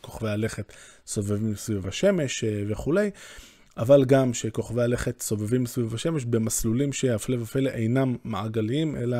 כוכבי 0.00 0.30
הלכת 0.30 0.72
סובבים 1.06 1.56
סביב 1.56 1.86
השמש 1.86 2.44
וכולי. 2.68 3.10
אבל 3.78 4.04
גם 4.04 4.34
שכוכבי 4.34 4.82
הלכת 4.82 5.22
סובבים 5.22 5.66
סביב 5.66 5.94
השמש 5.94 6.24
במסלולים 6.24 6.92
שהפלא 6.92 7.36
ופלא 7.42 7.70
אינם 7.70 8.16
מעגליים, 8.24 8.96
אלא 8.96 9.16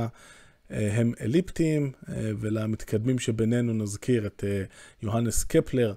אה, 0.70 0.92
הם 0.92 1.12
אליפטיים, 1.20 1.92
אה, 2.08 2.30
ולמתקדמים 2.38 3.18
שבינינו 3.18 3.72
נזכיר 3.72 4.26
את 4.26 4.44
אה, 4.46 4.64
יוהנס 5.02 5.44
קפלר 5.44 5.94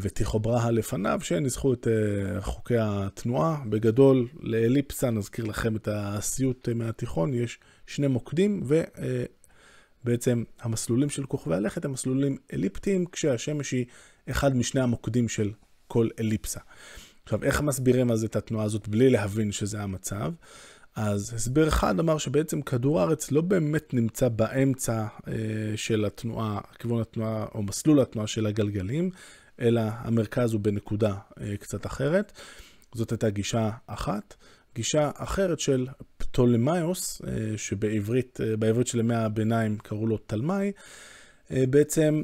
וטיכו 0.00 0.40
ברהה 0.40 0.70
לפניו, 0.70 1.20
שניסחו 1.22 1.72
את 1.72 1.86
חוקי 2.40 2.74
התנועה. 2.80 3.62
בגדול, 3.68 4.28
לאליפסה, 4.40 5.10
נזכיר 5.10 5.44
לכם 5.44 5.76
את 5.76 5.88
הסיוט 5.92 6.68
מהתיכון, 6.68 7.34
יש 7.34 7.58
שני 7.86 8.06
מוקדים, 8.06 8.62
ובעצם 10.04 10.44
המסלולים 10.60 11.10
של 11.10 11.26
כוכבי 11.26 11.54
הלכת 11.54 11.84
הם 11.84 11.92
מסלולים 11.92 12.36
אליפטיים, 12.52 13.06
כשהשמש 13.12 13.70
היא 13.70 13.86
אחד 14.30 14.56
משני 14.56 14.80
המוקדים 14.80 15.28
של 15.28 15.50
כל 15.88 16.08
אליפסה. 16.18 16.60
עכשיו, 17.24 17.44
איך 17.44 17.60
מסבירים 17.60 18.10
אז 18.10 18.24
את 18.24 18.36
התנועה 18.36 18.64
הזאת 18.64 18.88
בלי 18.88 19.10
להבין 19.10 19.52
שזה 19.52 19.82
המצב? 19.82 20.32
אז 20.94 21.32
הסבר 21.34 21.68
אחד 21.68 22.00
אמר 22.00 22.18
שבעצם 22.18 22.62
כדור 22.62 23.00
הארץ 23.00 23.30
לא 23.30 23.40
באמת 23.40 23.94
נמצא 23.94 24.28
באמצע 24.28 25.06
אה, 25.28 25.32
של 25.76 26.04
התנועה, 26.04 26.60
כיוון 26.78 27.00
התנועה 27.00 27.46
או 27.54 27.62
מסלול 27.62 28.00
התנועה 28.00 28.26
של 28.26 28.46
הגלגלים, 28.46 29.10
אלא 29.60 29.80
המרכז 29.84 30.52
הוא 30.52 30.60
בנקודה 30.60 31.14
אה, 31.40 31.56
קצת 31.56 31.86
אחרת. 31.86 32.32
זאת 32.94 33.10
הייתה 33.10 33.30
גישה 33.30 33.70
אחת. 33.86 34.34
גישה 34.78 35.10
אחרת 35.14 35.60
של 35.60 35.86
פטולמאיוס, 36.16 37.22
אה, 37.26 37.32
שבעברית, 37.56 38.40
בעברית 38.58 38.86
של 38.86 38.98
ימי 38.98 39.14
הביניים 39.14 39.78
קראו 39.78 40.06
לו 40.06 40.18
תלמי, 40.26 40.72
בעצם 41.50 42.22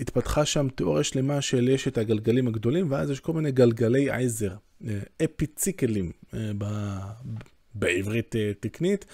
התפתחה 0.00 0.44
שם 0.44 0.68
תיאוריה 0.74 1.04
שלמה 1.04 1.40
של 1.40 1.68
יש 1.68 1.88
את 1.88 1.98
הגלגלים 1.98 2.48
הגדולים, 2.48 2.90
ואז 2.90 3.10
יש 3.10 3.20
כל 3.20 3.32
מיני 3.32 3.52
גלגלי 3.52 4.10
עזר, 4.10 4.54
אפיציקלים 5.24 6.12
בעברית 7.74 8.36
אה, 8.36 8.52
תקנית, 8.60 9.04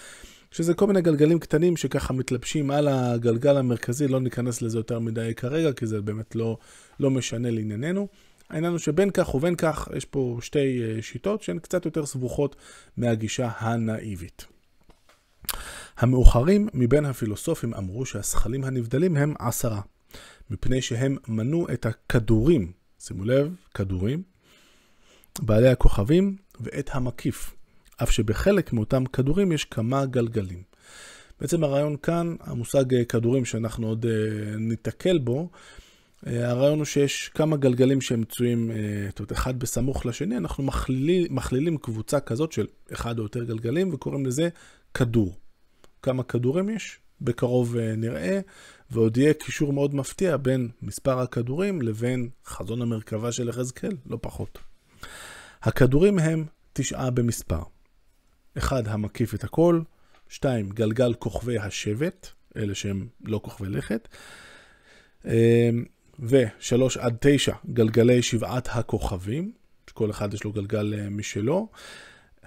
שזה 0.50 0.74
כל 0.74 0.86
מיני 0.86 1.02
גלגלים 1.02 1.38
קטנים 1.38 1.76
שככה 1.76 2.12
מתלבשים 2.12 2.70
על 2.70 2.88
הגלגל 2.88 3.56
המרכזי, 3.56 4.08
לא 4.08 4.20
ניכנס 4.20 4.62
לזה 4.62 4.78
יותר 4.78 4.98
מדי 4.98 5.32
כרגע, 5.36 5.72
כי 5.72 5.86
זה 5.86 6.00
באמת 6.00 6.34
לא, 6.34 6.58
לא 7.00 7.10
משנה 7.10 7.50
לענייננו. 7.50 8.08
העניין 8.50 8.72
הוא 8.72 8.78
שבין 8.78 9.10
כך 9.10 9.34
ובין 9.34 9.56
כך, 9.56 9.88
יש 9.96 10.04
פה 10.04 10.38
שתי 10.40 10.82
אה, 10.82 11.02
שיטות 11.02 11.42
שהן 11.42 11.58
קצת 11.58 11.84
יותר 11.84 12.06
סבוכות 12.06 12.56
מהגישה 12.96 13.50
הנאיבית. 13.58 14.46
המאוחרים 15.96 16.68
מבין 16.74 17.04
הפילוסופים 17.04 17.74
אמרו 17.74 18.06
שהשכלים 18.06 18.64
הנבדלים 18.64 19.16
הם 19.16 19.34
עשרה, 19.38 19.80
מפני 20.50 20.82
שהם 20.82 21.16
מנו 21.28 21.66
את 21.72 21.86
הכדורים, 21.86 22.72
שימו 22.98 23.24
לב, 23.24 23.54
כדורים, 23.74 24.22
בעלי 25.38 25.68
הכוכבים, 25.68 26.36
ואת 26.60 26.90
המקיף, 26.92 27.54
אף 28.02 28.10
שבחלק 28.10 28.72
מאותם 28.72 29.04
כדורים 29.06 29.52
יש 29.52 29.64
כמה 29.64 30.06
גלגלים. 30.06 30.62
בעצם 31.40 31.64
הרעיון 31.64 31.96
כאן, 31.96 32.36
המושג 32.40 32.94
אה, 32.94 33.04
כדורים 33.04 33.44
שאנחנו 33.44 33.88
עוד 33.88 34.04
uh, 34.04 34.08
ניתקל 34.56 35.18
בו, 35.18 35.48
הרעיון 36.26 36.78
הוא 36.78 36.84
שיש 36.84 37.30
כמה 37.34 37.56
גלגלים 37.56 38.00
שהם 38.00 38.20
מצויים, 38.20 38.70
זאת 39.08 39.18
אומרת, 39.18 39.32
אחד 39.32 39.58
בסמוך 39.58 40.06
לשני, 40.06 40.36
אנחנו 40.36 40.64
מכלילים, 40.64 41.34
מכלילים 41.34 41.76
קבוצה 41.76 42.20
כזאת 42.20 42.52
של 42.52 42.66
אחד 42.92 43.18
או 43.18 43.22
יותר 43.22 43.44
גלגלים 43.44 43.94
וקוראים 43.94 44.26
לזה 44.26 44.48
כדור. 44.94 45.36
כמה 46.02 46.22
כדורים 46.22 46.70
יש? 46.70 46.98
בקרוב 47.20 47.76
uh, 47.76 47.78
נראה, 47.96 48.40
ועוד 48.90 49.16
יהיה 49.16 49.34
קישור 49.34 49.72
מאוד 49.72 49.94
מפתיע 49.94 50.36
בין 50.36 50.68
מספר 50.82 51.18
הכדורים 51.18 51.82
לבין 51.82 52.28
חזון 52.46 52.82
המרכבה 52.82 53.32
של 53.32 53.48
יחזקאל, 53.48 53.96
לא 54.06 54.18
פחות. 54.20 54.58
הכדורים 55.62 56.18
הם 56.18 56.44
תשעה 56.72 57.10
במספר. 57.10 57.62
אחד, 58.58 58.88
המקיף 58.88 59.34
את 59.34 59.44
הכל, 59.44 59.80
שתיים, 60.28 60.70
גלגל 60.70 61.14
כוכבי 61.14 61.58
השבט, 61.58 62.28
אלה 62.56 62.74
שהם 62.74 63.08
לא 63.24 63.40
כוכבי 63.44 63.68
לכת, 63.68 64.08
אמ, 66.20 66.26
ושלוש 66.58 66.96
עד 66.96 67.16
תשע, 67.20 67.54
גלגלי 67.72 68.22
שבעת 68.22 68.68
הכוכבים, 68.70 69.52
שכל 69.90 70.10
אחד 70.10 70.34
יש 70.34 70.44
לו 70.44 70.52
גלגל 70.52 70.94
אה, 70.94 71.10
משלו. 71.10 71.68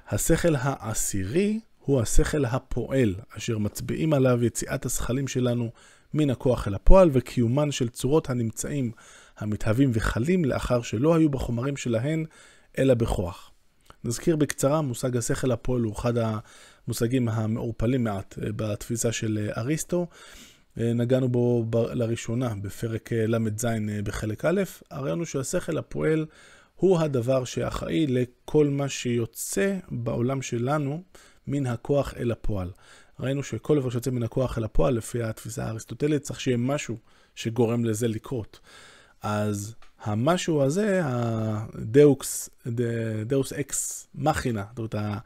השכל 0.09 0.55
העשירי 0.59 1.59
הוא 1.79 2.01
השכל 2.01 2.45
הפועל, 2.45 3.15
אשר 3.37 3.57
מצביעים 3.57 4.13
עליו 4.13 4.43
יציאת 4.43 4.85
הזכלים 4.85 5.27
שלנו 5.27 5.71
מן 6.13 6.29
הכוח 6.29 6.67
אל 6.67 6.75
הפועל 6.75 7.09
וקיומן 7.13 7.71
של 7.71 7.89
צורות 7.89 8.29
הנמצאים, 8.29 8.91
המתהווים 9.37 9.91
וחלים 9.93 10.45
לאחר 10.45 10.81
שלא 10.81 11.15
היו 11.15 11.29
בחומרים 11.29 11.77
שלהן, 11.77 12.25
אלא 12.77 12.93
בכוח. 12.93 13.51
נזכיר 14.03 14.35
בקצרה, 14.35 14.81
מושג 14.81 15.17
השכל 15.17 15.51
הפועל 15.51 15.81
הוא 15.81 15.93
אחד 15.93 16.13
המושגים 16.87 17.29
המעורפלים 17.29 18.03
מעט 18.03 18.39
אה, 18.43 18.51
בתפיסה 18.55 19.11
של 19.11 19.37
אה, 19.37 19.61
אריסטו. 19.61 20.07
נגענו 20.77 21.29
בו 21.29 21.65
לראשונה 21.93 22.53
בפרק 22.61 23.09
ל"ז 23.13 23.65
בחלק 24.03 24.45
א', 24.45 24.61
הרעיון 24.91 25.19
הוא 25.19 25.25
שהשכל 25.25 25.77
הפועל 25.77 26.25
הוא 26.75 26.99
הדבר 26.99 27.43
שאחראי 27.43 28.07
לכל 28.07 28.67
מה 28.67 28.89
שיוצא 28.89 29.77
בעולם 29.91 30.41
שלנו 30.41 31.03
מן 31.47 31.67
הכוח 31.67 32.13
אל 32.17 32.31
הפועל. 32.31 32.71
ראינו 33.19 33.43
שכל 33.43 33.79
דבר 33.79 33.89
שיוצא 33.89 34.11
מן 34.11 34.23
הכוח 34.23 34.57
אל 34.57 34.63
הפועל, 34.63 34.93
לפי 34.93 35.23
התפיסה 35.23 35.65
האריסטוטלית, 35.65 36.21
צריך 36.21 36.41
שיהיה 36.41 36.57
משהו 36.57 36.97
שגורם 37.35 37.85
לזה 37.85 38.07
לקרות. 38.07 38.59
אז 39.21 39.75
המשהו 40.03 40.61
הזה, 40.61 41.01
ה 41.03 41.21
deus 41.21 41.94
ex, 41.94 42.49
deus 43.25 43.53
ex 43.53 44.07
machina, 44.15 44.63
זאת 44.75 44.95
אומרת, 44.95 45.21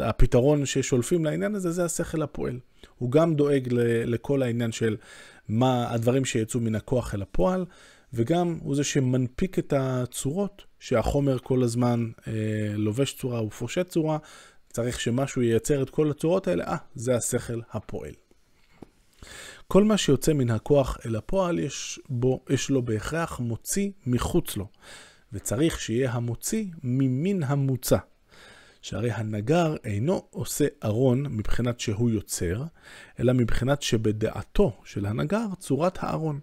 הפתרון 0.00 0.66
ששולפים 0.66 1.24
לעניין 1.24 1.54
הזה, 1.54 1.70
זה 1.70 1.84
השכל 1.84 2.22
הפועל. 2.22 2.58
הוא 2.98 3.10
גם 3.10 3.34
דואג 3.34 3.68
לכל 4.04 4.42
העניין 4.42 4.72
של 4.72 4.96
מה 5.48 5.90
הדברים 5.90 6.24
שיצאו 6.24 6.60
מן 6.60 6.74
הכוח 6.74 7.14
אל 7.14 7.22
הפועל, 7.22 7.64
וגם 8.12 8.58
הוא 8.62 8.76
זה 8.76 8.84
שמנפיק 8.84 9.58
את 9.58 9.72
הצורות, 9.76 10.64
שהחומר 10.80 11.38
כל 11.38 11.62
הזמן 11.62 12.10
אה, 12.28 12.32
לובש 12.74 13.14
צורה 13.14 13.42
ופושט 13.42 13.88
צורה, 13.88 14.18
צריך 14.72 15.00
שמשהו 15.00 15.42
ייצר 15.42 15.82
את 15.82 15.90
כל 15.90 16.10
הצורות 16.10 16.48
האלה, 16.48 16.64
אה, 16.64 16.76
זה 16.94 17.16
השכל 17.16 17.60
הפועל. 17.70 18.12
כל 19.68 19.84
מה 19.84 19.96
שיוצא 19.96 20.32
מן 20.32 20.50
הכוח 20.50 20.98
אל 21.06 21.16
הפועל, 21.16 21.58
יש, 21.58 22.00
בו, 22.08 22.44
יש 22.50 22.70
לו 22.70 22.82
בהכרח 22.82 23.40
מוציא 23.40 23.90
מחוץ 24.06 24.56
לו, 24.56 24.68
וצריך 25.32 25.80
שיהיה 25.80 26.12
המוציא 26.12 26.64
ממין 26.82 27.42
המוצא. 27.42 27.96
שהרי 28.86 29.10
הנגר 29.10 29.76
אינו 29.84 30.22
עושה 30.30 30.66
ארון 30.84 31.26
מבחינת 31.30 31.80
שהוא 31.80 32.10
יוצר, 32.10 32.62
אלא 33.20 33.32
מבחינת 33.32 33.82
שבדעתו 33.82 34.76
של 34.84 35.06
הנגר 35.06 35.46
צורת 35.58 35.98
הארון. 36.00 36.40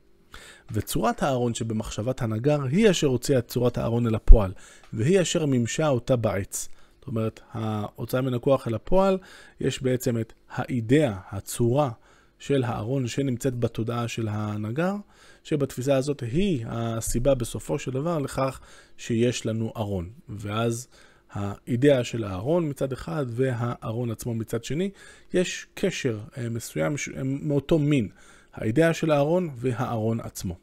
וצורת 0.72 1.24
הארון 1.24 1.54
שבמחשבת 1.54 2.22
הנגר 2.22 2.64
היא 2.64 2.90
אשר 2.90 3.08
הוציאה 3.08 3.40
את 3.40 3.48
צורת 3.48 3.78
הארון 3.78 4.08
אל 4.08 4.16
הפועל, 4.16 4.54
והיא 4.94 5.22
אשר 5.22 5.46
מימשה 5.46 5.88
אותה 5.88 6.16
בעץ. 6.16 6.70
זאת 7.00 7.08
אומרת, 7.08 7.40
ההוצאה 7.52 8.22
מן 8.22 8.34
הכוח 8.34 8.68
אל 8.68 8.74
הפועל, 8.76 9.18
יש 9.60 9.84
בעצם 9.84 10.20
את 10.20 10.34
האידאה, 10.50 11.18
הצורה 11.30 11.92
של 12.40 12.64
הארון 12.64 13.08
שנמצאת 13.08 13.60
בתודעה 13.60 14.08
של 14.08 14.28
הנגר, 14.28 14.96
שבתפיסה 15.44 15.96
הזאת 15.96 16.22
היא 16.22 16.66
הסיבה 16.68 17.36
בסופו 17.36 17.80
של 17.80 17.92
דבר 17.92 18.20
לכך 18.20 18.60
שיש 18.98 19.46
לנו 19.46 19.74
ארון. 19.78 20.10
ואז 20.30 20.88
האידאה 21.34 22.04
של 22.04 22.24
הארון 22.24 22.70
מצד 22.70 22.92
אחד 22.92 23.25
והארון 23.30 24.12
עצמו 24.12 24.34
מצד 24.34 24.63
שני, 24.63 24.90
יש 25.34 25.68
קשר 25.74 26.20
אה, 26.38 26.50
מסוים 26.50 26.96
מאותו 27.24 27.80
מין, 27.80 28.10
האידאה 28.54 28.94
של 28.94 29.12
הארון 29.12 29.50
והארון 29.56 30.20
עצמו. 30.20 30.56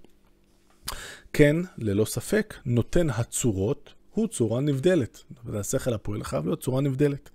כן, 1.33 1.57
ללא 1.79 2.05
ספק, 2.05 2.55
נותן 2.67 3.11
הצורות 3.11 3.95
הוא 4.11 4.29
צורה 4.29 4.61
נבדלת. 4.61 5.23
השכל 5.55 5.95
הפועל 5.95 6.25
חייב 6.25 6.47
להיות 6.47 6.61
צורה 6.61 6.81
נבדלת. 6.81 7.31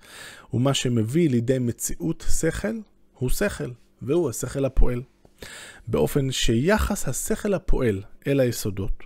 ומה 0.53 0.73
שמביא 0.73 1.29
לידי 1.29 1.59
מציאות 1.59 2.25
שכל, 2.39 2.79
הוא 3.13 3.29
שכל, 3.29 3.71
והוא 4.01 4.29
השכל 4.29 4.65
הפועל. 4.65 5.01
באופן 5.87 6.31
שיחס 6.31 7.07
השכל 7.07 7.53
הפועל 7.53 8.03
אל 8.27 8.39
היסודות, 8.39 9.03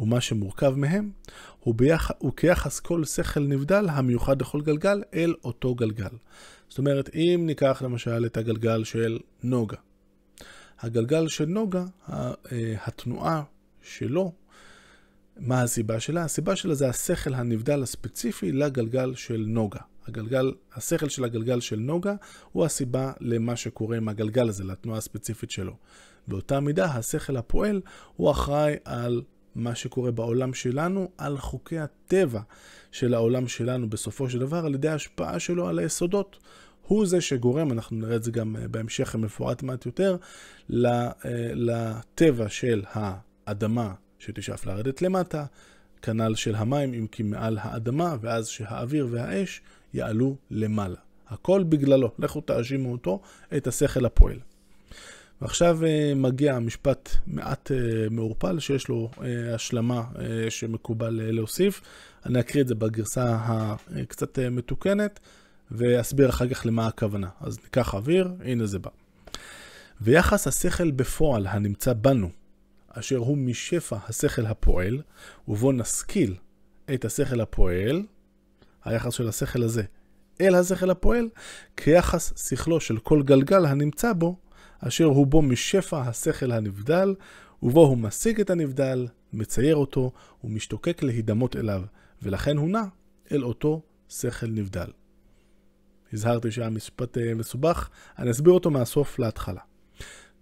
ומה 0.00 0.20
שמורכב 0.20 0.74
מהם, 0.76 1.10
הוא, 1.60 1.74
ביח... 1.74 2.10
הוא 2.18 2.32
כיחס 2.36 2.80
כל 2.80 3.04
שכל 3.04 3.40
נבדל 3.40 3.88
המיוחד 3.88 4.42
לכל 4.42 4.60
גלגל 4.60 5.02
אל 5.14 5.34
אותו 5.44 5.74
גלגל. 5.74 6.16
זאת 6.68 6.78
אומרת, 6.78 7.10
אם 7.14 7.42
ניקח 7.46 7.82
למשל 7.84 8.26
את 8.26 8.36
הגלגל 8.36 8.84
של 8.84 9.18
נוגה. 9.42 9.76
הגלגל 10.80 11.28
של 11.28 11.44
נוגה, 11.44 11.84
אה, 12.12 12.34
התנועה 12.84 13.42
שלו 13.82 14.32
מה 15.36 15.62
הסיבה 15.62 16.00
שלה? 16.00 16.24
הסיבה 16.24 16.56
שלה 16.56 16.74
זה 16.74 16.88
השכל 16.88 17.34
הנבדל 17.34 17.82
הספציפי 17.82 18.52
לגלגל 18.52 19.14
של 19.14 19.44
נוגה. 19.48 19.80
הגלגל, 20.06 20.52
השכל 20.74 21.08
של 21.08 21.24
הגלגל 21.24 21.60
של 21.60 21.78
נוגה 21.78 22.14
הוא 22.52 22.64
הסיבה 22.64 23.12
למה 23.20 23.56
שקורה 23.56 23.96
עם 23.96 24.08
הגלגל 24.08 24.48
הזה, 24.48 24.64
לתנועה 24.64 24.98
הספציפית 24.98 25.50
שלו. 25.50 25.76
באותה 26.28 26.60
מידה, 26.60 26.84
השכל 26.84 27.36
הפועל 27.36 27.80
הוא 28.16 28.30
אחראי 28.30 28.74
על 28.84 29.22
מה 29.54 29.74
שקורה 29.74 30.10
בעולם 30.10 30.54
שלנו, 30.54 31.10
על 31.18 31.38
חוקי 31.38 31.78
הטבע 31.78 32.40
של 32.92 33.14
העולם 33.14 33.48
שלנו 33.48 33.90
בסופו 33.90 34.30
של 34.30 34.38
דבר, 34.38 34.66
על 34.66 34.74
ידי 34.74 34.88
ההשפעה 34.88 35.38
שלו 35.38 35.68
על 35.68 35.78
היסודות. 35.78 36.38
הוא 36.86 37.06
זה 37.06 37.20
שגורם, 37.20 37.72
אנחנו 37.72 37.96
נראה 37.96 38.16
את 38.16 38.22
זה 38.22 38.30
גם 38.30 38.56
אה, 38.56 38.68
בהמשך 38.68 39.14
המפורט 39.14 39.62
מעט 39.62 39.86
יותר, 39.86 40.16
אה, 40.74 41.10
לטבע 41.54 42.48
של 42.48 42.82
האדמה 42.92 43.94
שתשאף 44.18 44.66
לרדת 44.66 45.02
למטה, 45.02 45.44
כנ"ל 46.02 46.34
של 46.34 46.54
המים 46.54 46.94
אם 46.94 47.06
כי 47.06 47.22
מעל 47.22 47.58
האדמה, 47.60 48.16
ואז 48.20 48.48
שהאוויר 48.48 49.08
והאש 49.10 49.60
יעלו 49.94 50.36
למעלה. 50.50 50.96
הכל 51.28 51.62
בגללו. 51.62 52.10
לכו 52.18 52.40
תאשימו 52.40 52.92
אותו, 52.92 53.20
את 53.56 53.66
השכל 53.66 54.06
הפועל. 54.06 54.38
ועכשיו 55.42 55.84
אה, 55.84 56.12
מגיע 56.16 56.54
המשפט 56.56 57.10
מעט 57.26 57.70
אה, 57.70 57.76
מעורפל, 58.10 58.58
שיש 58.58 58.88
לו 58.88 59.10
אה, 59.22 59.54
השלמה 59.54 60.04
שמקובל 60.48 61.20
להוסיף. 61.22 61.80
אני 62.26 62.40
אקריא 62.40 62.62
את 62.62 62.68
זה 62.68 62.74
בגרסה 62.74 63.38
הקצת 63.40 64.38
מתוקנת, 64.38 65.20
ואסביר 65.70 66.28
אחר 66.28 66.48
כך 66.48 66.66
למה 66.66 66.86
הכוונה. 66.86 67.28
אז 67.40 67.58
ניקח 67.64 67.94
אוויר, 67.94 68.32
הנה 68.44 68.66
זה 68.66 68.78
בא. 68.78 68.90
ויחס 70.00 70.46
השכל 70.46 70.90
בפועל 70.90 71.46
הנמצא 71.46 71.92
בנו, 71.92 72.30
אשר 72.88 73.16
הוא 73.16 73.38
משפע 73.38 73.96
השכל 74.08 74.46
הפועל, 74.46 75.02
ובו 75.48 75.72
נשכיל 75.72 76.34
את 76.94 77.04
השכל 77.04 77.40
הפועל, 77.40 78.02
היחס 78.84 79.14
של 79.14 79.28
השכל 79.28 79.62
הזה 79.62 79.82
אל 80.40 80.54
השכל 80.54 80.90
הפועל, 80.90 81.28
כיחס 81.76 82.48
שכלו 82.48 82.80
של 82.80 82.98
כל 82.98 83.22
גלגל 83.22 83.66
הנמצא 83.66 84.12
בו, 84.12 84.36
אשר 84.80 85.04
הוא 85.04 85.26
בו 85.26 85.42
משפע 85.42 86.00
השכל 86.00 86.52
הנבדל, 86.52 87.14
ובו 87.62 87.86
הוא 87.86 87.98
משיג 87.98 88.40
את 88.40 88.50
הנבדל, 88.50 89.06
מצייר 89.32 89.76
אותו, 89.76 90.12
ומשתוקק 90.44 91.02
להידמות 91.02 91.56
אליו, 91.56 91.82
ולכן 92.22 92.56
הוא 92.56 92.68
נע 92.68 92.84
אל 93.32 93.44
אותו 93.44 93.82
שכל 94.08 94.46
נבדל. 94.46 94.90
הזהרתי 96.12 96.50
שהיה 96.50 96.70
משפט 96.70 97.18
אה, 97.18 97.34
מסובך, 97.34 97.88
אני 98.18 98.30
אסביר 98.30 98.52
אותו 98.52 98.70
מהסוף 98.70 99.18
להתחלה. 99.18 99.60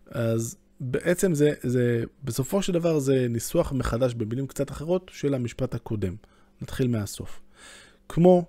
אז 0.07 0.57
בעצם 0.81 1.35
זה, 1.35 1.53
זה, 1.63 2.05
בסופו 2.25 2.63
של 2.63 2.73
דבר 2.73 2.99
זה 2.99 3.27
ניסוח 3.31 3.73
מחדש 3.73 4.15
במילים 4.15 4.47
קצת 4.47 4.71
אחרות 4.71 5.11
של 5.15 5.35
המשפט 5.35 5.75
הקודם. 5.75 6.15
נתחיל 6.63 6.89
מהסוף. 6.89 7.41
כמו 8.09 8.45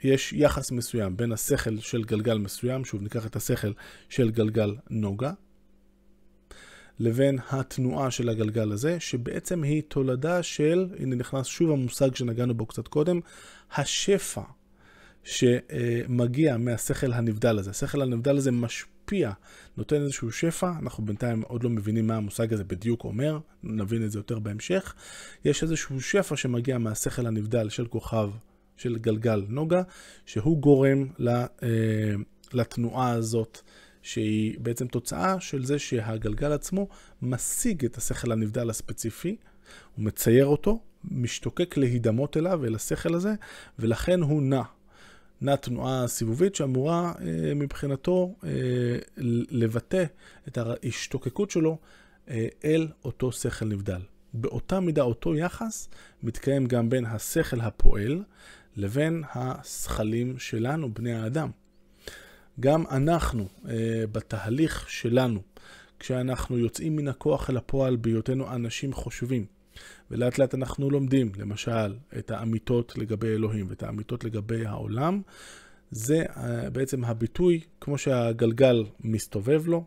שיש 0.00 0.32
יחס 0.32 0.70
מסוים 0.70 1.16
בין 1.16 1.32
השכל 1.32 1.78
של 1.78 2.04
גלגל 2.04 2.38
מסוים, 2.38 2.84
שוב 2.84 3.02
ניקח 3.02 3.26
את 3.26 3.36
השכל 3.36 3.72
של 4.08 4.30
גלגל 4.30 4.76
נוגה, 4.90 5.32
לבין 7.00 7.38
התנועה 7.50 8.10
של 8.10 8.28
הגלגל 8.28 8.72
הזה, 8.72 9.00
שבעצם 9.00 9.62
היא 9.62 9.82
תולדה 9.88 10.42
של, 10.42 10.86
הנה 10.98 11.16
נכנס 11.16 11.46
שוב 11.46 11.70
המושג 11.70 12.14
שנגענו 12.14 12.54
בו 12.54 12.66
קצת 12.66 12.88
קודם, 12.88 13.20
השפע 13.76 14.42
שמגיע 15.24 16.56
מהשכל 16.56 17.12
הנבדל 17.12 17.58
הזה. 17.58 17.70
השכל 17.70 18.02
הנבדל 18.02 18.36
הזה 18.36 18.50
משפיע, 18.52 19.32
נותן 19.76 19.96
איזשהו 19.96 20.32
שפע, 20.32 20.72
אנחנו 20.82 21.04
בינתיים 21.04 21.42
עוד 21.42 21.64
לא 21.64 21.70
מבינים 21.70 22.06
מה 22.06 22.16
המושג 22.16 22.52
הזה 22.52 22.64
בדיוק 22.64 23.04
אומר, 23.04 23.38
נבין 23.62 24.04
את 24.04 24.10
זה 24.10 24.18
יותר 24.18 24.38
בהמשך. 24.38 24.94
יש 25.44 25.62
איזשהו 25.62 26.00
שפע 26.00 26.36
שמגיע 26.36 26.78
מהשכל 26.78 27.26
הנבדל 27.26 27.68
של 27.68 27.86
כוכב, 27.86 28.30
של 28.78 28.98
גלגל 28.98 29.44
נוגה, 29.48 29.82
שהוא 30.26 30.58
גורם 30.58 31.06
אה, 31.28 31.34
לתנועה 32.52 33.10
הזאת. 33.10 33.60
שהיא 34.02 34.58
בעצם 34.60 34.86
תוצאה 34.86 35.40
של 35.40 35.64
זה 35.64 35.78
שהגלגל 35.78 36.52
עצמו 36.52 36.88
משיג 37.22 37.84
את 37.84 37.96
השכל 37.96 38.32
הנבדל 38.32 38.70
הספציפי, 38.70 39.36
הוא 39.96 40.04
מצייר 40.04 40.46
אותו, 40.46 40.82
משתוקק 41.04 41.76
להידמות 41.76 42.36
אליו, 42.36 42.64
אל 42.64 42.74
השכל 42.74 43.14
הזה, 43.14 43.34
ולכן 43.78 44.22
הוא 44.22 44.42
נע. 44.42 44.62
נע 45.40 45.56
תנועה 45.56 46.08
סיבובית 46.08 46.54
שאמורה 46.54 47.12
אה, 47.20 47.54
מבחינתו 47.54 48.34
אה, 48.44 48.50
לבטא 49.50 50.04
את 50.48 50.58
ההשתוקקות 50.58 51.50
שלו 51.50 51.78
אל 52.64 52.88
אותו 53.04 53.32
שכל 53.32 53.64
נבדל. 53.64 54.00
באותה 54.34 54.80
מידה, 54.80 55.02
אותו 55.02 55.34
יחס, 55.34 55.88
מתקיים 56.22 56.66
גם 56.66 56.90
בין 56.90 57.06
השכל 57.06 57.60
הפועל 57.60 58.22
לבין 58.78 59.22
השכלים 59.34 60.38
שלנו, 60.38 60.94
בני 60.94 61.12
האדם. 61.12 61.50
גם 62.60 62.84
אנחנו, 62.90 63.48
בתהליך 64.12 64.90
שלנו, 64.90 65.42
כשאנחנו 65.98 66.58
יוצאים 66.58 66.96
מן 66.96 67.08
הכוח 67.08 67.50
אל 67.50 67.56
הפועל 67.56 67.96
בהיותנו 67.96 68.54
אנשים 68.54 68.92
חושבים, 68.92 69.46
ולאט 70.10 70.38
לאט 70.38 70.54
אנחנו 70.54 70.90
לומדים, 70.90 71.32
למשל, 71.36 71.94
את 72.18 72.30
האמיתות 72.30 72.98
לגבי 72.98 73.28
אלוהים 73.28 73.66
ואת 73.68 73.82
האמיתות 73.82 74.24
לגבי 74.24 74.66
העולם, 74.66 75.22
זה 75.90 76.24
בעצם 76.72 77.04
הביטוי, 77.04 77.60
כמו 77.80 77.98
שהגלגל 77.98 78.84
מסתובב 79.00 79.66
לו, 79.66 79.84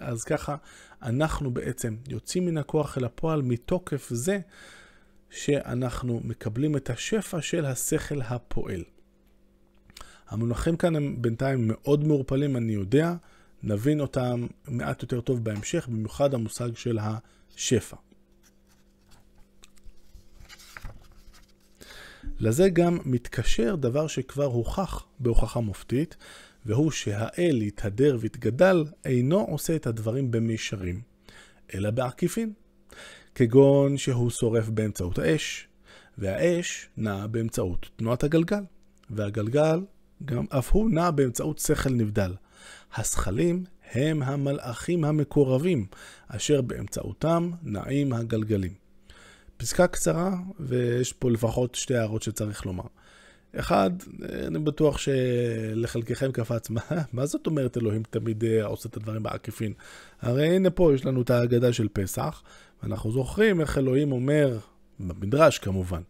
אז 0.00 0.24
ככה 0.24 0.56
אנחנו 1.02 1.50
בעצם 1.50 1.96
יוצאים 2.08 2.46
מן 2.46 2.58
הכוח 2.58 2.98
אל 2.98 3.04
הפועל 3.04 3.42
מתוקף 3.42 4.08
זה 4.10 4.38
שאנחנו 5.30 6.20
מקבלים 6.24 6.76
את 6.76 6.90
השפע 6.90 7.42
של 7.42 7.64
השכל 7.64 8.20
הפועל. 8.22 8.84
המונחים 10.28 10.76
כאן 10.76 10.96
הם 10.96 11.22
בינתיים 11.22 11.64
מאוד 11.68 12.04
מעורפלים, 12.04 12.56
אני 12.56 12.72
יודע, 12.72 13.14
נבין 13.62 14.00
אותם 14.00 14.46
מעט 14.68 15.02
יותר 15.02 15.20
טוב 15.20 15.44
בהמשך, 15.44 15.88
במיוחד 15.88 16.34
המושג 16.34 16.76
של 16.76 16.98
השפע. 17.02 17.96
לזה 22.38 22.68
גם 22.68 22.98
מתקשר 23.04 23.76
דבר 23.76 24.06
שכבר 24.06 24.44
הוכח 24.44 25.04
בהוכחה 25.18 25.60
מופתית, 25.60 26.16
והוא 26.66 26.90
שהאל 26.90 27.62
יתהדר 27.62 28.16
ויתגדל, 28.20 28.84
אינו 29.04 29.40
עושה 29.40 29.76
את 29.76 29.86
הדברים 29.86 30.30
במישרים, 30.30 31.00
אלא 31.74 31.90
בעקיפין. 31.90 32.52
כגון 33.34 33.96
שהוא 33.96 34.30
שורף 34.30 34.68
באמצעות 34.68 35.18
האש, 35.18 35.68
והאש 36.18 36.88
נעה 36.96 37.26
באמצעות 37.26 37.90
תנועת 37.96 38.24
הגלגל, 38.24 38.62
והגלגל 39.10 39.80
גם 40.24 40.44
אף 40.50 40.72
הוא 40.72 40.90
נע 40.90 41.10
באמצעות 41.10 41.58
שכל 41.58 41.90
נבדל. 41.90 42.34
השכלים 42.94 43.64
הם 43.92 44.22
המלאכים 44.22 45.04
המקורבים, 45.04 45.86
אשר 46.28 46.62
באמצעותם 46.62 47.50
נעים 47.62 48.12
הגלגלים. 48.12 48.72
פסקה 49.56 49.86
קצרה, 49.86 50.30
ויש 50.60 51.12
פה 51.12 51.30
לפחות 51.30 51.74
שתי 51.74 51.94
הערות 51.94 52.22
שצריך 52.22 52.66
לומר. 52.66 52.84
אחד, 53.56 53.90
אני 54.46 54.58
בטוח 54.58 54.98
שלחלקכם 54.98 56.32
קפץ, 56.32 56.70
מה, 56.70 56.80
מה 57.12 57.26
זאת 57.26 57.46
אומרת 57.46 57.76
אלוהים 57.76 58.02
תמיד 58.10 58.44
אה, 58.44 58.64
עושה 58.64 58.88
את 58.88 58.96
הדברים 58.96 59.22
בעקיפין? 59.22 59.72
הרי 60.20 60.56
הנה 60.56 60.70
פה 60.70 60.94
יש 60.94 61.04
לנו 61.04 61.22
את 61.22 61.30
ההגדה 61.30 61.72
של 61.72 61.88
פסח, 61.92 62.42
ואנחנו 62.82 63.12
זוכרים 63.12 63.60
איך 63.60 63.78
אלוהים 63.78 64.12
אומר, 64.12 64.58
במדרש 65.00 65.58
כמובן, 65.58 66.00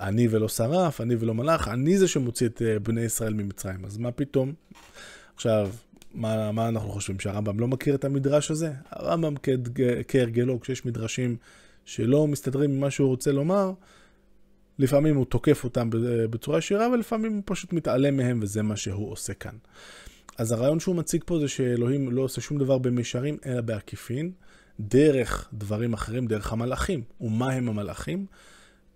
אני 0.00 0.28
ולא 0.30 0.48
שרף, 0.48 1.00
אני 1.00 1.16
ולא 1.18 1.34
מלאך, 1.34 1.68
אני 1.68 1.98
זה 1.98 2.08
שמוציא 2.08 2.46
את 2.46 2.62
אה, 2.62 2.78
בני 2.78 3.00
ישראל 3.00 3.34
ממצרים, 3.34 3.84
אז 3.84 3.98
מה 3.98 4.12
פתאום? 4.12 4.52
עכשיו, 5.34 5.70
מה, 6.14 6.52
מה 6.52 6.68
אנחנו 6.68 6.90
חושבים, 6.90 7.20
שהרמב"ם 7.20 7.60
לא 7.60 7.68
מכיר 7.68 7.94
את 7.94 8.04
המדרש 8.04 8.50
הזה? 8.50 8.72
הרמב"ם 8.90 9.34
כהרגלו, 10.08 10.60
כשיש 10.60 10.86
מדרשים 10.86 11.36
שלא 11.84 12.26
מסתדרים 12.26 12.70
עם 12.70 12.80
מה 12.80 12.90
שהוא 12.90 13.08
רוצה 13.08 13.32
לומר, 13.32 13.72
לפעמים 14.78 15.16
הוא 15.16 15.24
תוקף 15.24 15.64
אותם 15.64 15.88
בצורה 16.30 16.58
ישירה, 16.58 16.88
ולפעמים 16.88 17.32
הוא 17.32 17.42
פשוט 17.44 17.72
מתעלם 17.72 18.16
מהם, 18.16 18.38
וזה 18.42 18.62
מה 18.62 18.76
שהוא 18.76 19.12
עושה 19.12 19.34
כאן. 19.34 19.54
אז 20.38 20.52
הרעיון 20.52 20.80
שהוא 20.80 20.96
מציג 20.96 21.22
פה 21.26 21.38
זה 21.38 21.48
שאלוהים 21.48 22.12
לא 22.12 22.22
עושה 22.22 22.40
שום 22.40 22.58
דבר 22.58 22.78
במישרים, 22.78 23.38
אלא 23.46 23.60
בעקיפין, 23.60 24.32
דרך 24.80 25.48
דברים 25.52 25.92
אחרים, 25.92 26.26
דרך 26.26 26.52
המלאכים. 26.52 27.02
ומה 27.20 27.52
הם 27.52 27.68
המלאכים? 27.68 28.26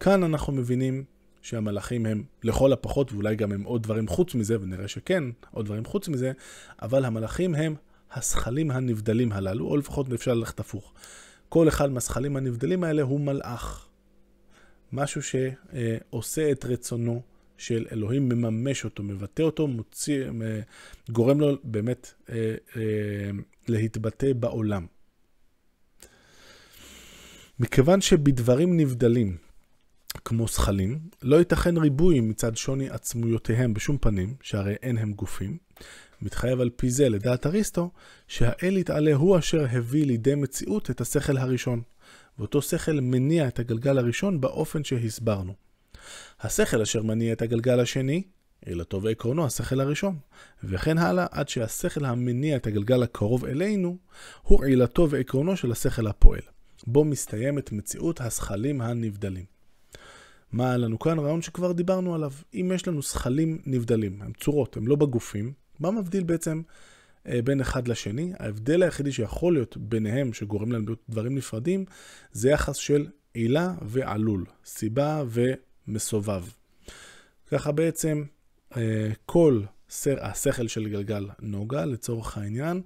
כאן 0.00 0.22
אנחנו 0.22 0.52
מבינים 0.52 1.04
שהמלאכים 1.42 2.06
הם 2.06 2.24
לכל 2.42 2.72
הפחות, 2.72 3.12
ואולי 3.12 3.36
גם 3.36 3.52
הם 3.52 3.62
עוד 3.62 3.82
דברים 3.82 4.08
חוץ 4.08 4.34
מזה, 4.34 4.60
ונראה 4.60 4.88
שכן, 4.88 5.24
עוד 5.50 5.66
דברים 5.66 5.84
חוץ 5.84 6.08
מזה, 6.08 6.32
אבל 6.82 7.04
המלאכים 7.04 7.54
הם 7.54 7.74
השכלים 8.12 8.70
הנבדלים 8.70 9.32
הללו, 9.32 9.66
או 9.66 9.76
לפחות 9.76 10.12
אפשר 10.12 10.34
ללכת 10.34 10.60
הפוך. 10.60 10.92
כל 11.48 11.68
אחד 11.68 11.90
מהשכלים 11.90 12.36
הנבדלים 12.36 12.84
האלה 12.84 13.02
הוא 13.02 13.20
מלאך. 13.20 13.88
משהו 14.92 15.20
שעושה 15.22 16.52
את 16.52 16.64
רצונו 16.64 17.22
של 17.58 17.86
אלוהים, 17.92 18.28
מממש 18.28 18.84
אותו, 18.84 19.02
מבטא 19.02 19.42
אותו, 19.42 19.66
מוציא, 19.66 20.24
גורם 21.10 21.40
לו 21.40 21.56
באמת 21.64 22.14
אה, 22.30 22.54
אה, 22.76 23.30
להתבטא 23.68 24.32
בעולם. 24.32 24.86
מכיוון 27.60 28.00
שבדברים 28.00 28.76
נבדלים, 28.76 29.36
כמו 30.24 30.48
זכלים, 30.48 30.98
לא 31.22 31.36
ייתכן 31.36 31.76
ריבוי 31.76 32.20
מצד 32.20 32.56
שוני 32.56 32.90
עצמויותיהם 32.90 33.74
בשום 33.74 33.98
פנים, 33.98 34.34
שהרי 34.42 34.74
אין 34.82 34.98
הם 34.98 35.12
גופים. 35.12 35.58
מתחייב 36.22 36.60
על 36.60 36.70
פי 36.76 36.90
זה, 36.90 37.08
לדעת 37.08 37.46
אריסטו, 37.46 37.90
שהאל 38.28 38.76
יתעלה 38.76 39.14
הוא 39.14 39.38
אשר 39.38 39.66
הביא 39.70 40.06
לידי 40.06 40.34
מציאות 40.34 40.90
את 40.90 41.00
השכל 41.00 41.36
הראשון, 41.36 41.82
ואותו 42.38 42.62
שכל 42.62 43.00
מניע 43.00 43.48
את 43.48 43.58
הגלגל 43.58 43.98
הראשון 43.98 44.40
באופן 44.40 44.84
שהסברנו. 44.84 45.54
השכל 46.40 46.82
אשר 46.82 47.02
מניע 47.02 47.32
את 47.32 47.42
הגלגל 47.42 47.80
השני, 47.80 48.22
עילתו 48.66 49.02
ועקרונו 49.02 49.46
השכל 49.46 49.80
הראשון, 49.80 50.18
וכן 50.64 50.98
הלאה 50.98 51.26
עד 51.30 51.48
שהשכל 51.48 52.04
המניע 52.04 52.56
את 52.56 52.66
הגלגל 52.66 53.02
הקרוב 53.02 53.44
אלינו, 53.44 53.96
הוא 54.42 54.64
עילתו 54.64 55.10
ועקרונו 55.10 55.56
של 55.56 55.72
השכל 55.72 56.06
הפועל. 56.06 56.42
בו 56.86 57.04
מסתיימת 57.04 57.72
מציאות 57.72 58.20
השכלים 58.20 58.80
הנבדלים. 58.80 59.44
מה 60.52 60.76
לנו 60.76 60.98
כאן? 60.98 61.18
רעיון 61.18 61.42
שכבר 61.42 61.72
דיברנו 61.72 62.14
עליו. 62.14 62.32
אם 62.54 62.72
יש 62.74 62.88
לנו 62.88 63.02
שכלים 63.02 63.58
נבדלים, 63.66 64.22
הם 64.22 64.32
צורות, 64.40 64.76
הם 64.76 64.88
לא 64.88 64.96
בגופים, 64.96 65.52
מה 65.80 65.90
מבדיל 65.90 66.24
בעצם 66.24 66.62
אה, 67.26 67.42
בין 67.42 67.60
אחד 67.60 67.88
לשני? 67.88 68.32
ההבדל 68.38 68.82
היחידי 68.82 69.12
שיכול 69.12 69.52
להיות 69.52 69.76
ביניהם, 69.76 70.32
שגורם 70.32 70.72
להם 70.72 70.86
להיות 70.86 71.02
דברים 71.08 71.34
נפרדים, 71.34 71.84
זה 72.32 72.50
יחס 72.50 72.76
של 72.76 73.06
עילה 73.34 73.74
ועלול, 73.82 74.44
סיבה 74.64 75.22
ומסובב. 75.86 76.44
ככה 77.50 77.72
בעצם 77.72 78.24
אה, 78.76 79.10
כל 79.26 79.62
השכל 80.20 80.68
של 80.68 80.88
גלגל 80.88 81.28
נוגה, 81.40 81.84
לצורך 81.84 82.38
העניין, 82.38 82.82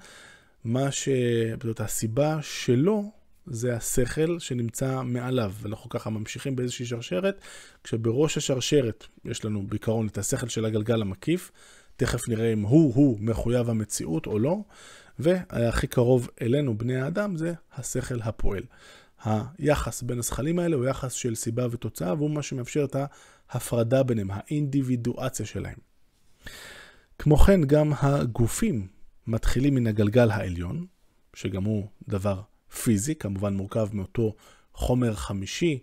מה 0.65 0.93
ש... 0.93 1.09
זאת 1.63 1.81
הסיבה 1.81 2.39
שלו 2.43 3.13
זה 3.47 3.77
השכל 3.77 4.39
שנמצא 4.39 5.03
מעליו, 5.03 5.53
ואנחנו 5.61 5.91
ככה 5.91 6.11
ממשיכים 6.11 6.57
באיזושהי 6.57 6.87
שרשרת, 6.87 7.41
כשבראש 7.85 8.37
השרשרת 8.37 9.07
יש 9.25 9.45
לנו 9.45 9.67
בעיקרון 9.67 10.07
את 10.07 10.19
השכל 10.19 10.49
של 10.49 10.65
הגלגל 10.65 11.03
המקיף, 11.03 11.51
תכף 11.97 12.29
נראה 12.29 12.53
אם 12.53 12.63
הוא-הוא 12.63 13.19
מחויב 13.21 13.71
המציאות 13.71 14.27
או 14.27 14.39
לא, 14.39 14.57
והכי 15.19 15.87
קרוב 15.87 16.29
אלינו, 16.43 16.79
בני 16.79 17.01
האדם, 17.01 17.37
זה 17.37 17.53
השכל 17.75 18.23
הפועל. 18.23 18.63
היחס 19.25 20.03
בין 20.03 20.19
השכלים 20.19 20.59
האלה 20.59 20.77
הוא 20.77 20.85
יחס 20.85 21.13
של 21.13 21.35
סיבה 21.35 21.67
ותוצאה, 21.71 22.15
והוא 22.15 22.31
מה 22.31 22.43
שמאפשר 22.43 22.85
את 22.85 22.97
ההפרדה 23.51 24.03
ביניהם, 24.03 24.29
האינדיבידואציה 24.31 25.47
שלהם. 25.47 25.79
כמו 27.19 27.37
כן, 27.37 27.65
גם 27.65 27.93
הגופים 27.97 28.89
מתחילים 29.27 29.75
מן 29.75 29.87
הגלגל 29.87 30.31
העליון, 30.31 30.87
שגם 31.35 31.65
הוא 31.65 31.89
דבר 32.09 32.41
פיזי, 32.75 33.15
כמובן 33.15 33.55
מורכב 33.55 33.89
מאותו 33.93 34.35
חומר 34.75 35.15
חמישי 35.15 35.79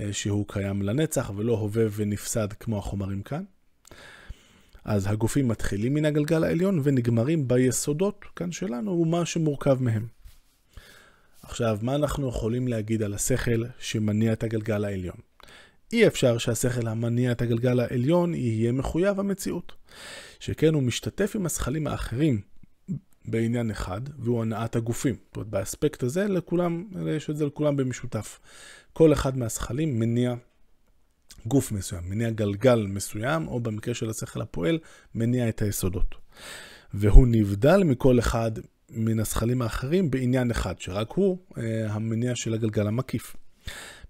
אה, 0.00 0.12
שהוא 0.12 0.44
קיים 0.48 0.82
לנצח 0.82 1.30
ולא 1.36 1.52
הווה 1.52 1.84
ונפסד 1.96 2.52
כמו 2.52 2.78
החומרים 2.78 3.22
כאן. 3.22 3.44
אז 4.84 5.06
הגופים 5.06 5.48
מתחילים 5.48 5.94
מן 5.94 6.04
הגלגל 6.04 6.44
העליון 6.44 6.80
ונגמרים 6.84 7.48
ביסודות 7.48 8.24
כאן 8.36 8.52
שלנו 8.52 8.90
ומה 8.90 9.26
שמורכב 9.26 9.82
מהם. 9.82 10.06
עכשיו, 11.42 11.78
מה 11.82 11.94
אנחנו 11.94 12.28
יכולים 12.28 12.68
להגיד 12.68 13.02
על 13.02 13.14
השכל 13.14 13.64
שמניע 13.78 14.32
את 14.32 14.42
הגלגל 14.42 14.84
העליון? 14.84 15.16
אי 15.92 16.06
אפשר 16.06 16.38
שהשכל 16.38 16.86
המניע 16.86 17.32
את 17.32 17.42
הגלגל 17.42 17.80
העליון 17.80 18.34
יהיה 18.34 18.72
מחויב 18.72 19.20
המציאות. 19.20 19.72
שכן 20.40 20.74
הוא 20.74 20.82
משתתף 20.82 21.32
עם 21.36 21.46
השכלים 21.46 21.86
האחרים 21.86 22.40
בעניין 23.30 23.70
אחד, 23.70 24.00
והוא 24.18 24.42
הנעת 24.42 24.76
הגופים. 24.76 25.14
זאת 25.26 25.36
אומרת, 25.36 25.48
באספקט 25.48 26.02
הזה, 26.02 26.28
לכולם, 26.28 26.84
יש 27.16 27.30
את 27.30 27.36
זה 27.36 27.46
לכולם 27.46 27.76
במשותף. 27.76 28.40
כל 28.92 29.12
אחד 29.12 29.38
מהשכלים 29.38 29.98
מניע 29.98 30.34
גוף 31.46 31.72
מסוים, 31.72 32.02
מניע 32.06 32.30
גלגל 32.30 32.86
מסוים, 32.88 33.48
או 33.48 33.60
במקרה 33.60 33.94
של 33.94 34.10
השכל 34.10 34.40
הפועל, 34.40 34.78
מניע 35.14 35.48
את 35.48 35.62
היסודות. 35.62 36.14
והוא 36.94 37.26
נבדל 37.30 37.84
מכל 37.84 38.18
אחד 38.18 38.50
מן 38.90 39.20
השכלים 39.20 39.62
האחרים 39.62 40.10
בעניין 40.10 40.50
אחד, 40.50 40.74
שרק 40.78 41.12
הוא 41.12 41.38
אה, 41.58 41.92
המניע 41.92 42.32
של 42.34 42.54
הגלגל 42.54 42.86
המקיף. 42.86 43.36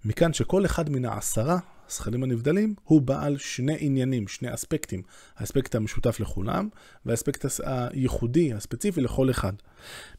מכאן 0.05 0.33
שכל 0.33 0.65
אחד 0.65 0.89
מן 0.89 1.05
העשרה 1.05 1.57
השכלים 1.89 2.23
הנבדלים, 2.23 2.75
הוא 2.83 3.01
בעל 3.01 3.37
שני 3.37 3.75
עניינים, 3.79 4.27
שני 4.27 4.53
אספקטים. 4.53 5.01
האספקט 5.37 5.75
המשותף 5.75 6.19
לכולם, 6.19 6.69
והאספקט 7.05 7.45
הייחודי, 7.63 8.53
הספציפי 8.53 9.01
לכל 9.01 9.29
אחד. 9.31 9.53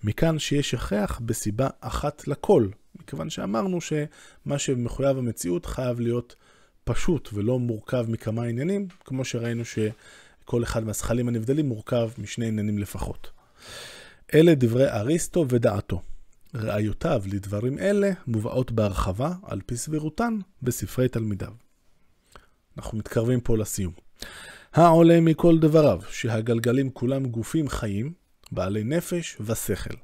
מכאן 0.05 0.39
שיש 0.39 0.75
הכרח 0.75 1.21
בסיבה 1.25 1.69
אחת 1.81 2.29
לכל, 2.29 2.69
מכיוון 3.01 3.31
שאמרנו 3.31 3.79
שמה 3.81 4.59
שמחויב 4.59 5.19
המציאות 5.19 5.67
חייב 5.67 6.01
להיות 6.01 6.37
פשוט 6.85 7.29
ולא 7.33 7.59
מורכב 7.59 8.07
מכמה 8.09 8.45
עניינים, 8.45 8.89
כמו 9.05 9.25
שראינו 9.25 9.63
שכל 9.65 10.63
אחד 10.63 10.85
מהשכלים 10.85 11.29
הנבדלים 11.29 11.69
מורכב 11.69 12.11
משני 12.19 12.47
עניינים 12.47 12.79
לפחות. 12.79 13.31
אלה 14.35 14.55
דברי 14.55 14.91
אריסטו 14.91 15.47
ודעתו. 15.49 16.03
ראיותיו 16.55 17.23
לדברים 17.27 17.79
אלה 17.79 18.11
מובאות 18.27 18.71
בהרחבה, 18.73 19.33
על 19.43 19.61
פי 19.67 19.77
סבירותן, 19.77 20.39
בספרי 20.63 21.09
תלמידיו. 21.09 21.53
אנחנו 22.79 22.99
מתקרבים 22.99 23.41
פה 23.41 23.57
לסיום. 23.57 23.93
העולה 24.73 25.21
מכל 25.21 25.59
דבריו, 25.59 26.01
שהגלגלים 26.11 26.91
כולם 26.91 27.27
גופים 27.27 27.69
חיים, 27.69 28.13
בעלי 28.53 28.85
נפש 28.85 29.37
ושכל, 29.41 29.95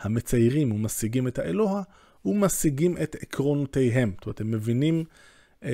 המציירים 0.00 0.72
ומשיגים 0.72 1.28
את 1.28 1.38
האלוה, 1.38 1.82
ומשיגים 2.24 2.96
את 3.02 3.16
עקרונותיהם. 3.20 4.12
זאת 4.16 4.26
אומרת, 4.26 4.40
הם 4.40 4.50
מבינים 4.50 5.04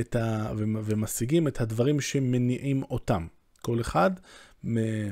את 0.01 0.17
ה... 0.17 0.53
ומשיגים 0.57 1.49
את 1.49 1.61
הדברים 1.61 2.01
שמניעים 2.01 2.83
אותם. 2.83 3.27
כל 3.63 3.81
אחד 3.81 4.11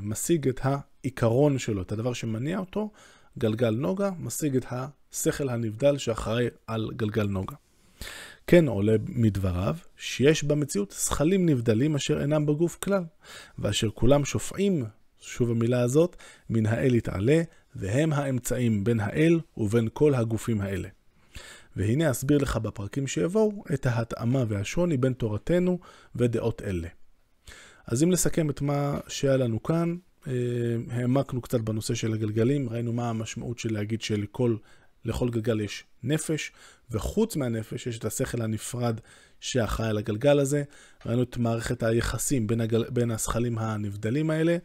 משיג 0.03 0.49
את 0.49 0.61
העיקרון 0.63 1.59
שלו, 1.59 1.83
את 1.83 1.93
הדבר 1.93 2.13
שמניע 2.13 2.59
אותו, 2.59 2.91
גלגל 3.39 3.71
נוגה, 3.71 4.11
משיג 4.19 4.57
את 4.57 4.65
השכל 5.13 5.49
הנבדל 5.49 5.99
שאחראי 5.99 6.47
על 6.67 6.91
גלגל 6.97 7.27
נוגה. 7.27 7.57
כן 8.47 8.69
עולה 8.69 8.97
מדבריו 9.09 9.77
שיש 9.97 10.45
במציאות 10.45 10.91
שכלים 10.93 11.47
נבדלים 11.47 11.95
אשר 11.95 12.21
אינם 12.21 12.47
בגוף 12.47 12.77
כלל, 12.77 13.05
ואשר 13.59 13.91
כולם 13.91 14.25
שופעים, 14.25 14.85
שוב 15.21 15.51
המילה 15.51 15.81
הזאת, 15.81 16.17
מן 16.51 16.67
האל 16.67 16.95
יתעלה, 16.95 17.43
והם 17.75 18.13
האמצעים 18.13 18.85
בין 18.85 19.01
האל 19.01 19.41
ובין 19.57 19.89
כל 19.93 20.15
הגופים 20.15 20.61
האלה. 20.61 20.89
והנה 21.77 22.11
אסביר 22.11 22.39
לך 22.39 22.57
בפרקים 22.57 23.07
שיבואו 23.07 23.65
את 23.75 23.87
ההתאמה 23.87 24.45
והשוני 24.49 24.97
בין 24.97 25.13
תורתנו 25.13 25.79
ודעות 26.17 26.63
אלה. 26.63 26.89
אז 27.87 28.03
אם 28.03 28.11
לסכם 28.11 28.51
את 28.51 28.61
מה 28.61 28.99
שהיה 29.09 29.37
לנו 29.37 29.63
כאן, 29.63 29.97
העמקנו 30.91 31.41
קצת 31.41 31.61
בנושא 31.61 31.95
של 31.95 32.13
הגלגלים, 32.13 32.69
ראינו 32.69 32.93
מה 32.93 33.11
המשמעות 33.11 33.59
של 33.59 33.73
להגיד 33.73 34.03
שלכל 34.03 34.57
לכל 35.05 35.31
גלגל 35.31 35.61
יש 35.61 35.85
נפש, 36.03 36.53
וחוץ 36.91 37.37
מהנפש 37.37 37.87
יש 37.87 37.99
את 37.99 38.05
השכל 38.05 38.43
הנפרד 38.43 39.01
שאחראי 39.41 39.89
על 39.89 39.99
הגלגל 39.99 40.39
הזה. 40.39 40.63
ראינו 41.07 41.23
את 41.23 41.37
מערכת 41.37 41.83
היחסים 41.83 42.47
בין, 42.47 42.61
הגל... 42.61 42.85
בין 42.91 43.11
השכלים 43.11 43.59
הנבדלים 43.59 44.31
האלה, 44.31 44.57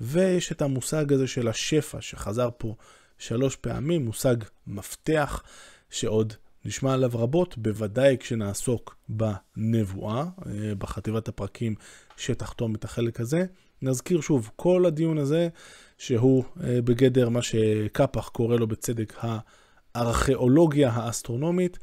ויש 0.00 0.52
את 0.52 0.62
המושג 0.62 1.12
הזה 1.12 1.26
של 1.26 1.48
השפע 1.48 2.00
שחזר 2.00 2.48
פה 2.58 2.74
שלוש 3.18 3.56
פעמים, 3.56 4.04
מושג 4.04 4.36
מפתח 4.66 5.42
שעוד 5.90 6.34
נשמע 6.64 6.94
עליו 6.94 7.10
רבות, 7.14 7.58
בוודאי 7.58 8.16
כשנעסוק 8.20 8.96
בנבואה, 9.08 10.24
אה, 10.46 10.74
בחטיבת 10.78 11.28
הפרקים 11.28 11.74
שתחתום 12.16 12.74
את 12.74 12.84
החלק 12.84 13.20
הזה. 13.20 13.44
נזכיר 13.84 14.20
שוב, 14.20 14.50
כל 14.56 14.86
הדיון 14.86 15.18
הזה, 15.18 15.48
שהוא 15.98 16.44
אה, 16.64 16.82
בגדר 16.82 17.28
מה 17.28 17.42
שקפח 17.42 18.28
קורא 18.28 18.56
לו 18.56 18.66
בצדק 18.66 19.14
הארכיאולוגיה 19.94 20.90
האסטרונומית, 20.90 21.78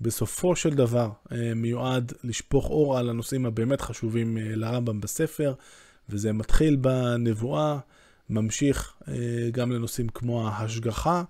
בסופו 0.00 0.56
של 0.56 0.74
דבר 0.74 1.10
אה, 1.32 1.54
מיועד 1.54 2.12
לשפוך 2.24 2.70
אור 2.70 2.98
על 2.98 3.10
הנושאים 3.10 3.46
הבאמת 3.46 3.80
חשובים 3.80 4.36
לרמב"ם 4.40 5.00
בספר, 5.00 5.54
וזה 6.08 6.32
מתחיל 6.32 6.76
בנבואה, 6.76 7.78
ממשיך 8.30 8.94
גם 9.52 9.72
לנושאים 9.72 10.08
כמו 10.08 10.48
ההשגחה. 10.48 11.22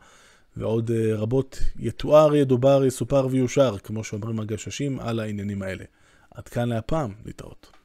ועוד 0.57 0.91
אה, 0.91 1.17
רבות 1.17 1.61
יתואר, 1.79 2.35
ידובר, 2.35 2.85
יסופר 2.85 3.27
ויושר, 3.31 3.79
כמו 3.79 4.05
שאומרים 4.05 4.41
הגששים, 4.41 5.01
על 5.01 5.21
העניינים 5.21 5.63
האלה. 5.63 5.85
עד 6.31 6.49
כאן 6.49 6.69
להפעם, 6.69 7.13
להתראות. 7.27 7.84